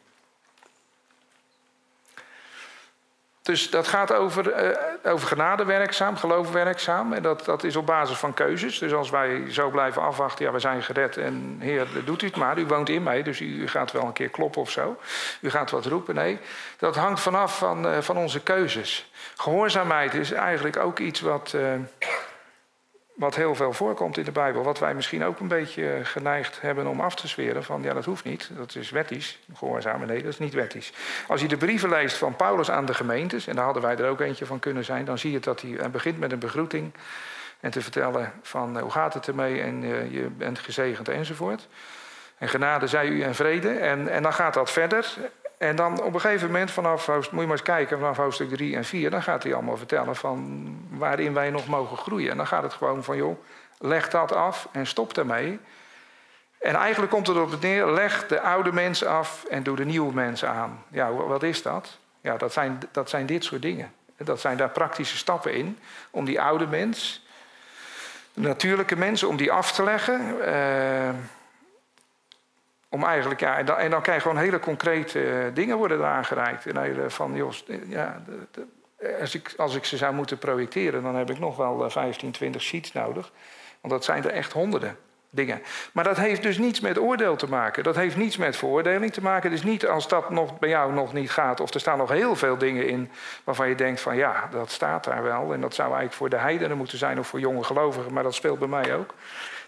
[3.41, 7.13] Dus dat gaat over, uh, over genade werkzaam, geloof werkzaam.
[7.13, 8.79] En dat, dat is op basis van keuzes.
[8.79, 12.35] Dus als wij zo blijven afwachten, ja, we zijn gered en Heer, doet u het
[12.35, 12.57] maar.
[12.57, 14.97] U woont in mij, dus u gaat wel een keer kloppen of zo.
[15.41, 16.15] U gaat wat roepen.
[16.15, 16.39] Nee,
[16.77, 19.11] dat hangt vanaf van, uh, van onze keuzes.
[19.37, 21.61] Gehoorzaamheid is eigenlijk ook iets wat, uh,
[23.17, 26.87] wat heel veel voorkomt in de Bijbel, wat wij misschien ook een beetje geneigd hebben
[26.87, 30.31] om af te zweren van ja, dat hoeft niet, dat is wettisch, gehoorzamen, nee, dat
[30.31, 30.93] is niet wettisch.
[31.27, 34.09] Als je de brieven leest van Paulus aan de gemeentes, en daar hadden wij er
[34.09, 36.93] ook eentje van kunnen zijn, dan zie je dat hij begint met een begroeting
[37.59, 41.67] en te vertellen van hoe gaat het ermee en je bent gezegend enzovoort.
[42.37, 43.69] En genade zij u en vrede.
[43.69, 45.13] En, en dan gaat dat verder.
[45.57, 48.75] En dan op een gegeven moment, vanaf moet je maar eens kijken, vanaf hoofdstuk 3
[48.75, 52.31] en 4, dan gaat hij allemaal vertellen van waarin wij nog mogen groeien.
[52.31, 53.43] En dan gaat het gewoon van, joh,
[53.77, 55.59] leg dat af en stop daarmee.
[56.59, 59.85] En eigenlijk komt het op het neer, leg de oude mens af en doe de
[59.85, 60.83] nieuwe mens aan.
[60.89, 61.97] Ja, wat is dat?
[62.21, 63.93] Ja, dat zijn, dat zijn dit soort dingen.
[64.17, 65.79] Dat zijn daar praktische stappen in
[66.11, 67.25] om die oude mens,
[68.33, 70.45] natuurlijke mensen, om die af te leggen.
[70.45, 71.09] Eh,
[72.89, 76.65] om eigenlijk, ja, en dan, en je gewoon hele concrete eh, dingen worden er aangereikt.
[76.65, 77.53] En van, joh,
[77.87, 78.65] ja, de,
[79.19, 82.33] als, ik, als ik ze zou moeten projecteren, dan heb ik nog wel 15, eh,
[82.33, 83.31] 20 sheets nodig.
[83.81, 84.97] Want dat zijn er echt honderden
[85.29, 85.61] dingen.
[85.93, 87.83] Maar dat heeft dus niets met oordeel te maken.
[87.83, 89.49] Dat heeft niets met veroordeling te maken.
[89.49, 92.35] Dus niet als dat nog bij jou nog niet gaat, of er staan nog heel
[92.35, 93.11] veel dingen in
[93.43, 95.53] waarvan je denkt van ja, dat staat daar wel.
[95.53, 98.35] En dat zou eigenlijk voor de heidenen moeten zijn of voor jonge gelovigen, maar dat
[98.35, 99.13] speelt bij mij ook.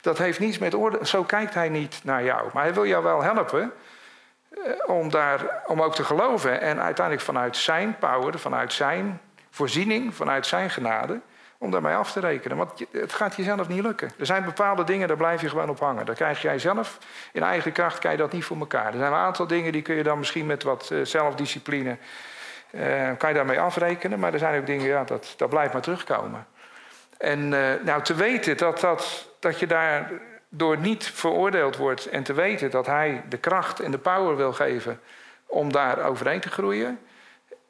[0.01, 1.05] Dat heeft niets met oordeel.
[1.05, 2.49] Zo kijkt hij niet naar jou.
[2.53, 3.71] Maar hij wil jou wel helpen
[4.49, 6.61] eh, om, daar, om ook te geloven.
[6.61, 11.19] En uiteindelijk vanuit zijn power, vanuit zijn voorziening, vanuit zijn genade
[11.57, 12.57] om daarmee af te rekenen.
[12.57, 14.11] Want het gaat jezelf niet lukken.
[14.19, 16.05] Er zijn bepaalde dingen, daar blijf je gewoon op hangen.
[16.05, 16.97] Daar krijg jij zelf,
[17.31, 18.85] in eigen kracht, kan je dat niet voor elkaar.
[18.85, 21.97] Er zijn een aantal dingen die kun je dan misschien met wat eh, zelfdiscipline...
[22.71, 25.81] Uh, kan je daarmee afrekenen, maar er zijn ook dingen, ja, dat, dat blijft maar
[25.81, 26.47] terugkomen.
[27.19, 32.05] En uh, nou, te weten dat, dat, dat je daardoor niet veroordeeld wordt...
[32.05, 34.99] en te weten dat hij de kracht en de power wil geven
[35.45, 36.99] om daar overheen te groeien...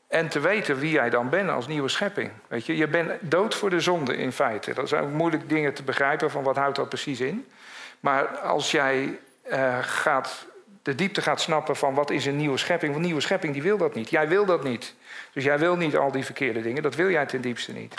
[0.09, 2.31] En te weten wie jij dan bent als nieuwe schepping.
[2.47, 4.73] Weet je, je bent dood voor de zonde in feite.
[4.73, 7.47] Dat zijn ook moeilijk dingen te begrijpen van wat houdt dat precies in.
[7.99, 9.19] Maar als jij
[9.51, 10.45] uh, gaat,
[10.83, 12.91] de diepte gaat snappen van wat is een nieuwe schepping.
[12.91, 14.09] Want een nieuwe schepping die wil dat niet.
[14.09, 14.95] Jij wil dat niet.
[15.33, 16.83] Dus jij wil niet al die verkeerde dingen.
[16.83, 17.93] Dat wil jij ten diepste niet.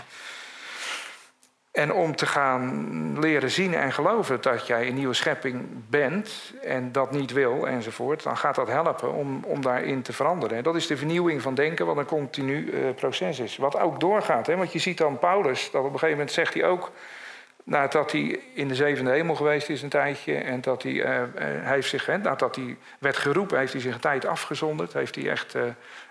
[1.80, 6.92] En om te gaan leren zien en geloven dat jij een nieuwe schepping bent en
[6.92, 10.56] dat niet wil enzovoort, dan gaat dat helpen om, om daarin te veranderen.
[10.56, 13.56] En dat is de vernieuwing van denken, wat een continu uh, proces is.
[13.56, 14.46] Wat ook doorgaat.
[14.46, 14.56] Hè?
[14.56, 16.90] Want je ziet dan Paulus, dat op een gegeven moment zegt hij ook,
[17.64, 21.74] nadat hij in de zevende hemel geweest is een tijdje en dat hij, uh, hij
[21.74, 25.30] heeft zich, hè, nadat hij werd geroepen, heeft hij zich een tijd afgezonderd, heeft hij
[25.30, 25.54] echt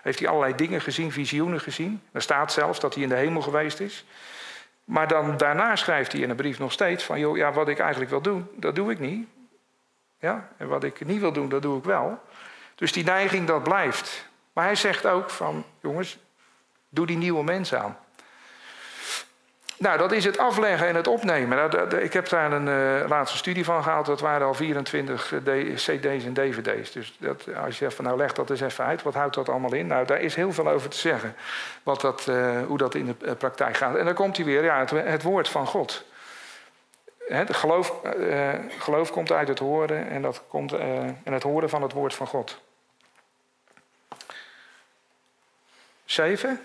[0.02, 2.00] heeft hij allerlei dingen gezien, visioenen gezien.
[2.12, 4.04] Er staat zelfs dat hij in de hemel geweest is.
[4.90, 7.78] Maar dan daarna schrijft hij in een brief nog steeds van, joh, ja, wat ik
[7.78, 9.28] eigenlijk wil doen, dat doe ik niet.
[10.18, 12.22] Ja, en wat ik niet wil doen, dat doe ik wel.
[12.74, 14.28] Dus die neiging, dat blijft.
[14.52, 16.18] Maar hij zegt ook van, jongens,
[16.88, 17.98] doe die nieuwe mensen aan.
[19.80, 21.56] Nou, dat is het afleggen en het opnemen.
[21.56, 24.06] Nou, ik heb daar een uh, laatste studie van gehaald.
[24.06, 26.92] Dat waren al 24 eh, cd's en dvd's.
[26.92, 29.02] Dus dat, als je zegt van nou leg dat eens even uit.
[29.02, 29.86] Wat houdt dat allemaal in?
[29.86, 31.36] Nou, daar is heel veel over te zeggen.
[31.82, 33.96] Wat dat, uh, hoe dat in de praktijk gaat.
[33.96, 36.04] En dan komt hij weer, ja, het, het woord van God.
[37.28, 37.94] He, geloof,
[38.78, 42.26] geloof komt uit het horen en, dat komt, en het horen van het woord van
[42.26, 42.60] God.
[46.04, 46.60] Zeven.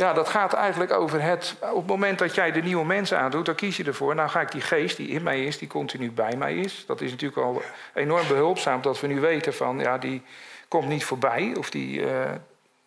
[0.00, 1.56] Ja, dat gaat eigenlijk over het.
[1.60, 4.14] Op het moment dat jij de nieuwe mensen aandoet, dan kies je ervoor.
[4.14, 6.84] Nou ga ik die geest die in mij is, die continu bij mij is.
[6.86, 7.62] Dat is natuurlijk al
[7.94, 10.22] enorm behulpzaam dat we nu weten van ja, die
[10.68, 11.54] komt niet voorbij.
[11.58, 12.30] Of die, uh,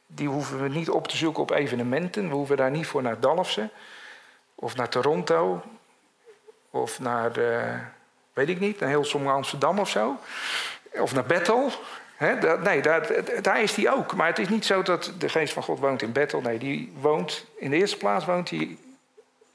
[0.07, 2.27] die hoeven we niet op te zoeken op evenementen.
[2.27, 3.71] We hoeven daar niet voor naar Dalfsen.
[4.55, 5.61] Of naar Toronto.
[6.69, 7.73] Of naar, uh,
[8.33, 10.17] weet ik niet, naar heel sommige Amsterdam of zo.
[10.91, 11.71] Of naar Bethel
[12.17, 13.07] nee, daar,
[13.41, 14.15] daar, is hij ook.
[14.15, 16.41] Maar het is niet zo dat de geest van God woont in Bethel.
[16.41, 18.77] Nee, die woont, in de eerste plaats woont hij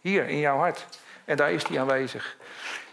[0.01, 0.87] hier in jouw hart.
[1.25, 2.37] En daar is hij aanwezig.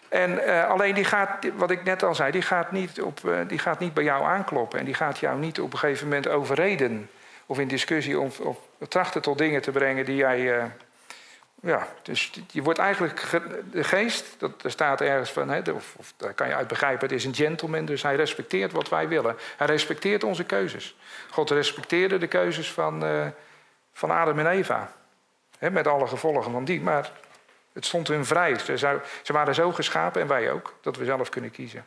[0.10, 3.38] En uh, alleen die gaat, wat ik net al zei, die gaat, niet op, uh,
[3.48, 4.80] die gaat niet bij jou aankloppen.
[4.80, 7.10] En die gaat jou niet op een gegeven moment overreden.
[7.46, 10.64] Of in discussie of, of trachten tot dingen te brengen die jij uh,
[11.66, 16.14] ja, dus je wordt eigenlijk de geest, dat, er staat ergens van, hè, of, of,
[16.18, 19.38] daar kan je uit begrijpen, het is een gentleman, dus hij respecteert wat wij willen.
[19.58, 20.96] Hij respecteert onze keuzes.
[21.30, 23.26] God respecteerde de keuzes van, uh,
[23.94, 24.92] van Adam en Eva.
[25.58, 27.12] Hè, met alle gevolgen van die, maar
[27.74, 28.60] het stond hun vrij.
[28.60, 31.86] Ze, ze waren zo geschapen, en wij ook, dat we zelf kunnen kiezen.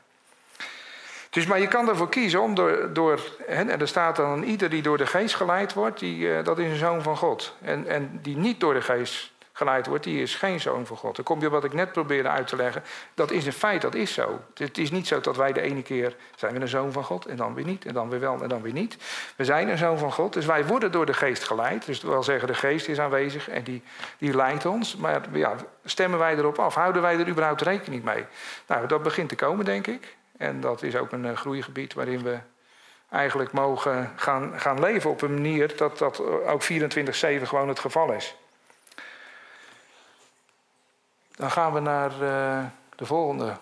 [1.31, 4.83] Dus, maar je kan ervoor kiezen om door, door en er staat dan ieder die
[4.83, 7.57] door de geest geleid wordt, die, uh, dat is een zoon van God.
[7.62, 11.16] En, en die niet door de geest geleid wordt, die is geen zoon van God.
[11.16, 12.83] Dan kom je wat ik net probeerde uit te leggen.
[13.14, 14.40] Dat is een feit, dat is zo.
[14.55, 17.27] Het is niet zo dat wij de ene keer zijn we een zoon van God
[17.27, 17.87] en dan weer niet.
[17.87, 18.97] En dan weer wel en dan weer niet.
[19.37, 21.87] We zijn een zoon van God, dus wij worden door de geest geleid.
[21.87, 23.83] Dus dat wil zeggen, de geest is aanwezig en die,
[24.18, 24.97] die leidt ons.
[24.97, 26.75] Maar ja, stemmen wij erop af?
[26.75, 28.25] Houden wij er überhaupt rekening mee?
[28.66, 30.16] Nou, dat begint te komen, denk ik.
[30.37, 32.38] En dat is ook een uh, groeigebied waarin we
[33.11, 36.66] eigenlijk mogen gaan, gaan leven op een manier dat dat ook 24-7
[37.42, 38.37] gewoon het geval is.
[41.38, 42.64] Dan gaan we naar uh,
[42.96, 43.57] de volgende.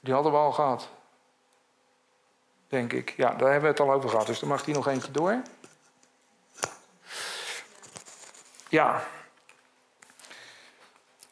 [0.00, 0.88] Die hadden we al gehad.
[2.68, 3.14] Denk ik.
[3.16, 4.26] Ja, daar hebben we het al over gehad.
[4.26, 5.42] Dus dan mag die nog eentje door.
[8.68, 9.04] Ja.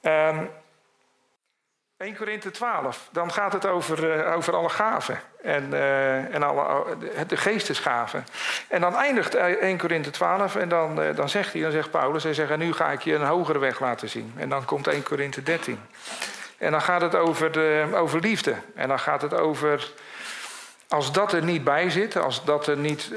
[0.02, 0.50] Um,
[1.96, 6.85] 1 Korinthe 12, dan gaat het over, uh, over alle gaven en, uh, en alle,
[7.26, 8.26] de geestesgaven.
[8.68, 12.35] En dan eindigt 1 Korinthe 12 en dan, dan zegt hij, dan zegt Paulus, hij
[12.35, 14.33] zegt, en nu ga ik je een hogere weg laten zien.
[14.37, 15.78] En dan komt 1 Korinthe 13.
[16.59, 18.54] En dan gaat het over, de, over liefde.
[18.74, 19.92] En dan gaat het over,
[20.88, 23.11] als dat er niet bij zit, als dat er niet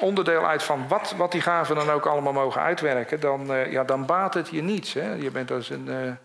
[0.00, 4.06] onderdeel uit van wat, wat die gaven dan ook allemaal mogen uitwerken, dan, ja, dan
[4.06, 4.92] baat het je niets.
[4.92, 5.12] Hè?
[5.12, 6.18] Je bent als een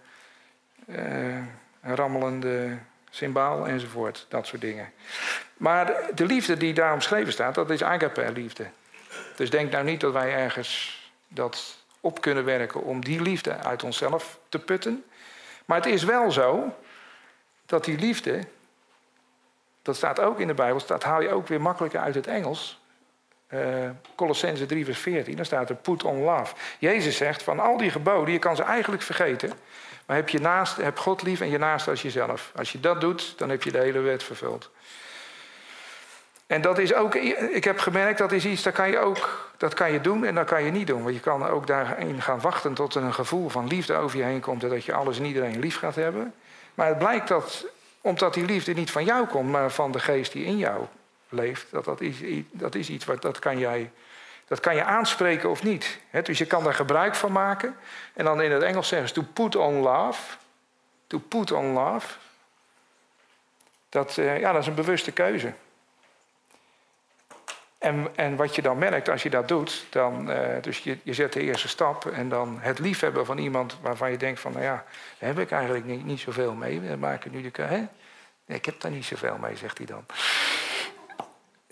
[1.82, 2.78] een rammelende
[3.10, 4.26] symbaal enzovoort.
[4.30, 4.92] Dat soort dingen.
[5.58, 8.66] Maar de liefde die daar omschreven staat, dat is agape-liefde.
[9.36, 13.84] Dus denk nou niet dat wij ergens dat op kunnen werken om die liefde uit
[13.84, 15.04] onszelf te putten.
[15.66, 16.76] Maar het is wel zo
[17.66, 18.44] dat die liefde,
[19.82, 22.80] dat staat ook in de Bijbel, dat haal je ook weer makkelijker uit het Engels.
[23.54, 26.56] Uh, Colossense 3 vers 14, daar staat er put on love.
[26.80, 29.52] Jezus zegt van al die geboden, je kan ze eigenlijk vergeten.
[30.10, 32.52] Maar heb, je naast, heb God lief en je naast als jezelf.
[32.56, 34.70] Als je dat doet, dan heb je de hele wet vervuld.
[36.48, 39.74] En dat is ook, ik heb gemerkt, dat is iets, dat kan je ook, dat
[39.74, 41.04] kan je doen en dat kan je niet doen.
[41.04, 44.24] Want je kan ook daarin gaan wachten tot er een gevoel van liefde over je
[44.24, 46.34] heen komt en dat je alles en iedereen lief gaat hebben.
[46.74, 47.66] Maar het blijkt dat,
[48.02, 50.86] omdat die liefde niet van jou komt, maar van de geest die in jou
[51.30, 52.16] leeft, dat, dat, is,
[52.52, 53.92] dat is iets wat dat kan jij
[54.50, 56.00] dat kan je aanspreken of niet.
[56.24, 57.76] dus je kan daar gebruik van maken.
[58.14, 60.38] En dan in het Engels zeggen ze to put on love.
[61.08, 62.08] To put on love.
[63.90, 65.54] Dat, uh, ja, dat is een bewuste keuze.
[67.78, 71.14] En, en wat je dan merkt als je dat doet, dan, uh, dus je, je
[71.14, 74.64] zet de eerste stap en dan het liefhebben van iemand waarvan je denkt van, nou
[74.64, 74.86] ja,
[75.20, 76.80] daar heb ik eigenlijk niet, niet zoveel mee.
[76.80, 77.88] We maken nu de?
[78.46, 80.06] Nee, ik heb daar niet zoveel mee, zegt hij dan.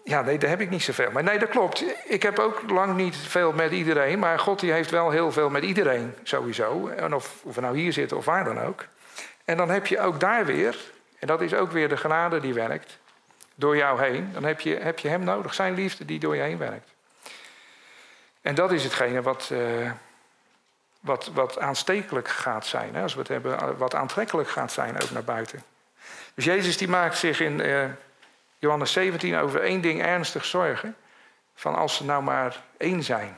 [0.08, 1.12] Ja, nee, daar heb ik niet zoveel.
[1.12, 1.84] Maar nee, dat klopt.
[2.06, 4.20] Ik heb ook lang niet veel met iedereen.
[4.20, 6.88] Maar God die heeft wel heel veel met iedereen, sowieso.
[6.88, 8.86] En of, of we nou hier zitten of waar dan ook.
[9.46, 10.78] En dan heb je ook daar weer,
[11.20, 12.98] en dat is ook weer de genade die werkt,
[13.56, 14.30] door jou heen.
[14.34, 16.90] Dan heb je, heb je hem nodig, zijn liefde die door je heen werkt.
[18.42, 19.92] En dat is hetgene wat, uh,
[21.00, 22.96] wat, wat aanstekelijk gaat zijn.
[22.96, 23.02] Hè?
[23.02, 25.64] Als we het hebben, wat aantrekkelijk gaat zijn ook naar buiten.
[26.34, 27.60] Dus Jezus die maakt zich in...
[27.60, 27.84] Uh,
[28.60, 30.96] Johannes 17 over één ding ernstig zorgen.
[31.56, 33.38] Van als ze nou maar één zijn.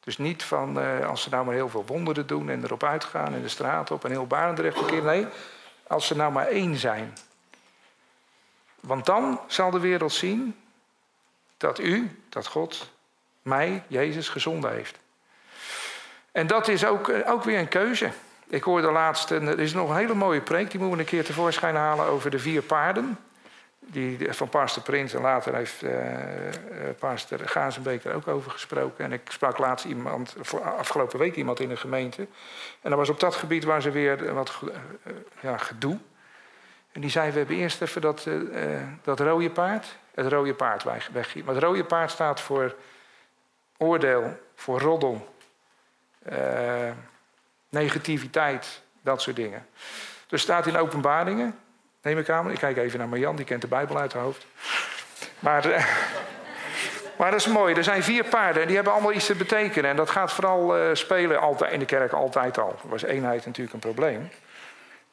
[0.00, 3.34] Dus niet van uh, als ze nou maar heel veel wonderen doen en erop uitgaan
[3.34, 5.02] en de straat op en heel Barendrecht verkeer.
[5.02, 5.26] Nee,
[5.86, 7.12] als ze nou maar één zijn.
[8.80, 10.56] Want dan zal de wereld zien
[11.56, 12.90] dat u, dat God,
[13.42, 14.98] mij, Jezus, gezonden heeft.
[16.32, 18.10] En dat is ook, eh, ook weer een keuze.
[18.46, 21.24] Ik hoorde laatst, er is nog een hele mooie preek, die moeten we een keer
[21.24, 23.18] tevoorschijn halen over de vier paarden
[23.86, 25.14] die, van Pastor Prins.
[25.14, 25.90] En later heeft uh,
[26.98, 29.04] Pastor Gazenbeek er ook over gesproken.
[29.04, 32.26] En ik sprak laatst iemand, afgelopen week iemand in de gemeente.
[32.80, 34.60] En dat was op dat gebied waar ze weer wat
[35.40, 35.98] ja, gedoe.
[36.92, 38.28] En die zei, we hebben eerst even dat,
[39.02, 41.44] dat rode paard, het rode paard weggeven.
[41.44, 42.74] Maar het rode paard staat voor
[43.76, 45.34] oordeel, voor roddel,
[47.68, 49.66] negativiteit, dat soort dingen.
[50.26, 51.58] Dus staat in openbaringen,
[52.02, 52.50] Neem ik aan.
[52.50, 54.46] Ik kijk even naar Marjan, die kent de Bijbel uit haar hoofd.
[55.38, 55.86] Maar, eh,
[57.18, 57.74] maar dat is mooi.
[57.74, 59.90] Er zijn vier paarden en die hebben allemaal iets te betekenen.
[59.90, 62.78] En dat gaat vooral uh, spelen altijd, in de kerk altijd al.
[62.82, 64.30] Was eenheid natuurlijk een probleem.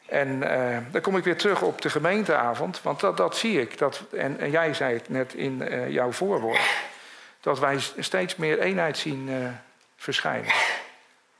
[0.05, 3.77] En uh, dan kom ik weer terug op de gemeenteavond, want dat, dat zie ik.
[3.77, 6.61] Dat, en, jij zei het net in jouw voorwoord.
[7.41, 9.29] Dat wij steeds meer eenheid zien
[9.95, 10.51] verschijnen.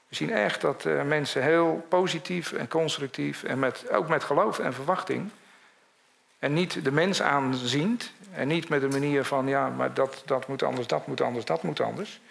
[0.08, 4.74] We zien echt dat mensen heel positief en constructief en met, ook met geloof en
[4.74, 5.32] verwachting
[6.40, 8.12] en niet de mens aanziend.
[8.32, 11.46] En niet met de manier van, ja, maar dat, dat moet anders, dat moet anders,
[11.46, 12.22] dat moet anders.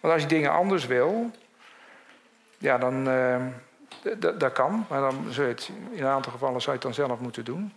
[0.00, 1.30] Want als je dingen anders wil,
[2.58, 3.08] ja, dan.
[3.08, 3.36] Uh,
[4.38, 7.06] dat kan, maar dan zul je het, in een aantal gevallen zou je het dan
[7.06, 7.72] zelf moeten doen.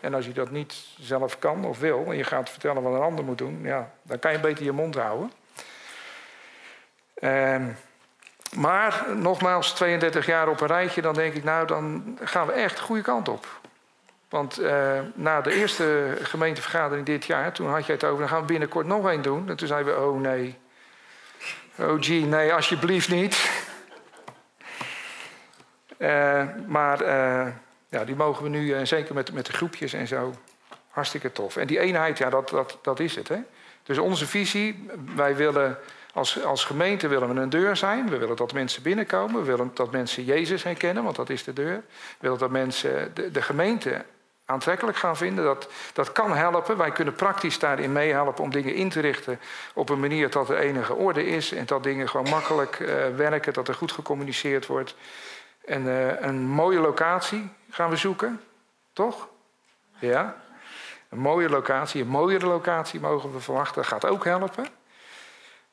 [0.00, 3.00] En als je dat niet zelf kan of wil, en je gaat vertellen wat een
[3.00, 5.32] ander moet doen, ja, dan kan je beter je mond houden.
[7.20, 7.66] Uh,
[8.56, 12.76] maar nogmaals, 32 jaar op een rijtje, dan denk ik, nou, dan gaan we echt
[12.76, 13.46] de goede kant op.
[14.28, 18.40] Want uh, na de eerste gemeentevergadering dit jaar, toen had jij het over, dan gaan
[18.40, 19.48] we binnenkort nog één doen.
[19.48, 20.58] En toen zeiden we, oh nee.
[21.78, 23.50] Oh gee, nee, alsjeblieft niet.
[25.98, 27.52] Uh, maar uh,
[27.88, 30.34] ja, die mogen we nu, zeker met, met de groepjes en zo,
[30.88, 31.56] hartstikke tof.
[31.56, 33.28] En die eenheid, ja, dat, dat, dat is het.
[33.28, 33.38] Hè?
[33.82, 35.78] Dus onze visie, wij willen
[36.12, 38.08] Als, als gemeente willen we een deur zijn.
[38.08, 39.40] We willen dat mensen binnenkomen.
[39.40, 41.76] We willen dat mensen Jezus herkennen, want dat is de deur.
[41.76, 44.04] We willen dat mensen de, de gemeente
[44.50, 45.44] aantrekkelijk gaan vinden.
[45.44, 46.76] Dat, dat kan helpen.
[46.76, 49.40] Wij kunnen praktisch daarin meehelpen om dingen in te richten
[49.74, 53.52] op een manier dat er enige orde is en dat dingen gewoon makkelijk uh, werken,
[53.52, 54.94] dat er goed gecommuniceerd wordt.
[55.64, 58.40] En uh, een mooie locatie gaan we zoeken,
[58.92, 59.28] toch?
[59.98, 60.36] Ja.
[61.08, 63.74] Een mooie locatie, een mooiere locatie mogen we verwachten.
[63.74, 64.66] Dat gaat ook helpen.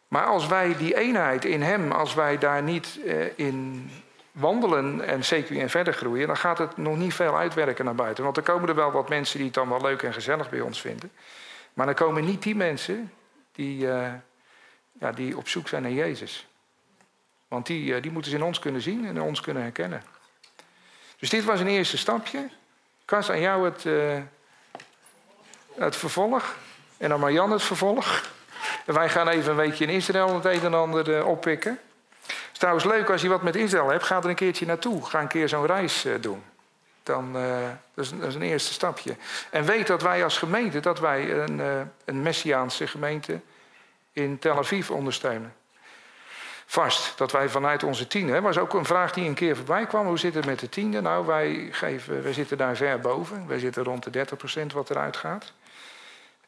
[0.07, 3.89] Maar als wij die eenheid in Hem, als wij daar niet uh, in
[4.35, 8.23] wandelen en CQ verder groeien, dan gaat het nog niet veel uitwerken naar buiten.
[8.23, 10.61] Want er komen er wel wat mensen die het dan wel leuk en gezellig bij
[10.61, 11.11] ons vinden.
[11.73, 13.11] Maar dan komen niet die mensen
[13.51, 14.13] die, uh,
[14.99, 16.47] ja, die op zoek zijn naar Jezus.
[17.47, 20.03] Want die, uh, die moeten ze in ons kunnen zien en in ons kunnen herkennen.
[21.19, 22.49] Dus dit was een eerste stapje.
[23.05, 24.17] Kas, aan jou het, uh,
[25.75, 26.55] het vervolg.
[26.97, 28.31] En aan Marjan het vervolg.
[28.85, 31.79] En wij gaan even een weekje in Israël het een en ander oppikken
[32.55, 35.05] is trouwens leuk als je wat met Israël hebt, ga er een keertje naartoe.
[35.05, 36.43] Ga een keer zo'n reis uh, doen.
[37.03, 37.57] Dan, uh,
[37.93, 39.15] dat, is, dat, is, een eerste stapje.
[39.49, 43.39] En weet dat wij als gemeente, dat wij een, uh, een Messiaanse gemeente
[44.11, 45.53] in Tel Aviv ondersteunen.
[46.65, 49.85] Vast, dat wij vanuit onze tiende, dat was ook een vraag die een keer voorbij
[49.85, 50.05] kwam.
[50.05, 51.01] Hoe zit het met de tiende?
[51.01, 53.47] Nou, wij, geven, wij zitten daar ver boven.
[53.47, 54.25] Wij zitten rond de
[54.61, 55.53] 30% wat eruit gaat.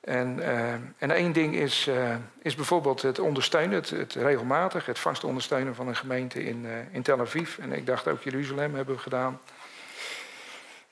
[0.08, 5.00] En, uh, en één ding is, uh, is bijvoorbeeld het ondersteunen, het, het, regelmatig, het
[5.00, 7.58] vast ondersteunen van een gemeente in, uh, in Tel Aviv.
[7.58, 9.40] En ik dacht ook Jeruzalem hebben we gedaan.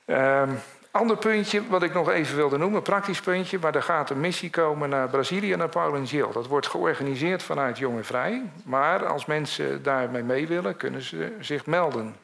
[0.06, 0.58] Um,
[0.90, 4.50] ander puntje wat ik nog even wilde noemen, praktisch puntje, maar er gaat een missie
[4.50, 6.32] komen naar Brazilië, naar Paul en Gil.
[6.32, 8.42] Dat wordt georganiseerd vanuit Jong en Vrij.
[8.64, 12.16] Maar als mensen daarmee mee willen, kunnen ze zich melden.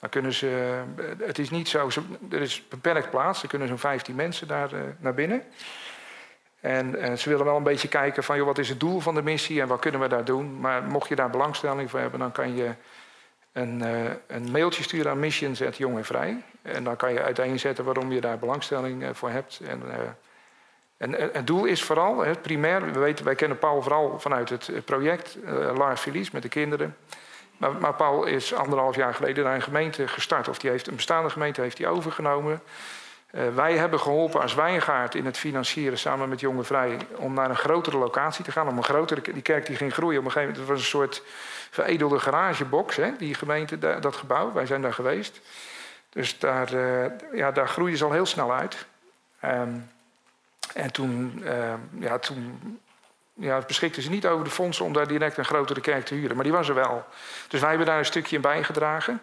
[0.00, 0.80] Dan kunnen ze,
[1.18, 1.88] het is niet zo,
[2.30, 5.42] er is beperkt plaats, er kunnen zo'n 15 mensen daar naar binnen.
[6.60, 9.14] En, en, ze willen wel een beetje kijken van joh, wat is het doel van
[9.14, 10.60] de missie en wat kunnen we daar doen.
[10.60, 12.70] Maar mocht je daar belangstelling voor hebben, dan kan je
[13.52, 16.42] een, uh, een mailtje sturen aan Missions@jong en Vrij.
[16.62, 19.60] En dan kan je uiteenzetten waarom je daar belangstelling uh, voor hebt.
[19.66, 19.82] En,
[20.96, 25.38] en, het doel is vooral, primair, we weten, wij kennen Paul vooral vanuit het project
[25.76, 26.96] Lars Felice met de kinderen.
[27.56, 30.48] Maar, maar, Paul is anderhalf jaar geleden naar een gemeente gestart.
[30.48, 32.62] Of die heeft een bestaande gemeente heeft hij overgenomen.
[33.32, 37.50] Uh, wij hebben geholpen als Wijngaard in het financieren samen met Jonge Vrij om naar
[37.50, 38.68] een grotere locatie te gaan.
[38.68, 40.18] Om een grotere, die kerk die ging groeien.
[40.18, 41.22] Op een gegeven moment het was een soort
[41.70, 44.52] veredelde garagebox, hè, die gemeente, dat gebouw.
[44.52, 45.40] Wij zijn daar geweest.
[46.08, 48.86] Dus daar, uh, ja, daar groeide ze al heel snel uit.
[49.44, 49.90] Um,
[50.74, 52.60] en toen, uh, ja, toen
[53.34, 56.34] ja, beschikten ze niet over de fondsen om daar direct een grotere kerk te huren.
[56.34, 57.04] Maar die was er wel.
[57.48, 59.20] Dus wij hebben daar een stukje in bijgedragen.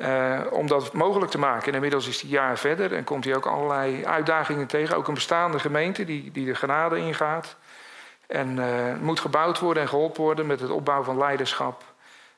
[0.00, 1.68] Uh, om dat mogelijk te maken.
[1.68, 4.96] En inmiddels is hij jaar verder en komt hij ook allerlei uitdagingen tegen.
[4.96, 7.56] Ook een bestaande gemeente die, die de genade ingaat.
[8.26, 11.84] En uh, moet gebouwd worden en geholpen worden met het opbouwen van leiderschap.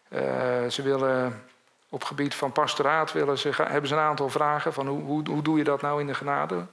[0.08, 0.20] Uh,
[0.68, 1.42] ze willen
[1.88, 5.42] op gebied van pastoraat willen ze, hebben ze een aantal vragen van hoe, hoe, hoe
[5.42, 6.66] doe je dat nou in de genade?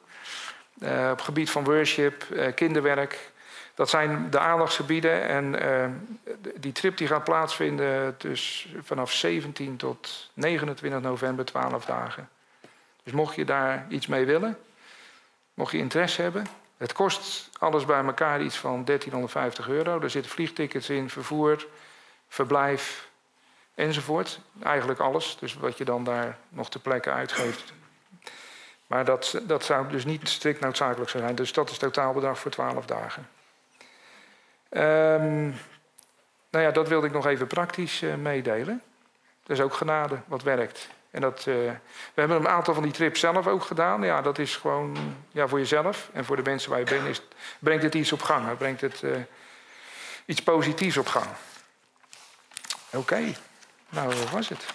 [1.11, 2.25] op gebied van worship,
[2.55, 3.31] kinderwerk,
[3.79, 5.85] dat zijn de aandachtsgebieden en uh,
[6.55, 12.29] die trip die gaat plaatsvinden dus vanaf 17 tot 29 november, 12 dagen.
[13.03, 14.57] Dus mocht je daar iets mee willen,
[15.53, 16.45] mocht je interesse hebben.
[16.77, 20.01] Het kost alles bij elkaar iets van 1350 euro.
[20.01, 21.67] Er zitten vliegtickets in, vervoer,
[22.27, 23.09] verblijf
[23.75, 24.39] enzovoort.
[24.63, 27.73] Eigenlijk alles, dus wat je dan daar nog ter plekke uitgeeft.
[28.87, 31.35] Maar dat, dat zou dus niet strikt noodzakelijk zijn.
[31.35, 33.27] Dus dat is totaalbedrag voor 12 dagen.
[34.69, 35.55] Um,
[36.49, 38.81] nou ja, dat wilde ik nog even praktisch uh, meedelen.
[39.43, 40.89] Dat is ook genade wat werkt.
[41.11, 41.55] En dat, uh,
[42.13, 44.03] we hebben een aantal van die trips zelf ook gedaan.
[44.03, 44.97] Ja, dat is gewoon
[45.31, 47.21] ja, voor jezelf en voor de mensen waar je bent.
[47.59, 48.57] Brengt het iets op gang.
[48.57, 49.15] Brengt het uh,
[50.25, 51.27] iets positiefs op gang.
[52.91, 53.33] Oké,
[53.89, 54.65] nou, wat was het?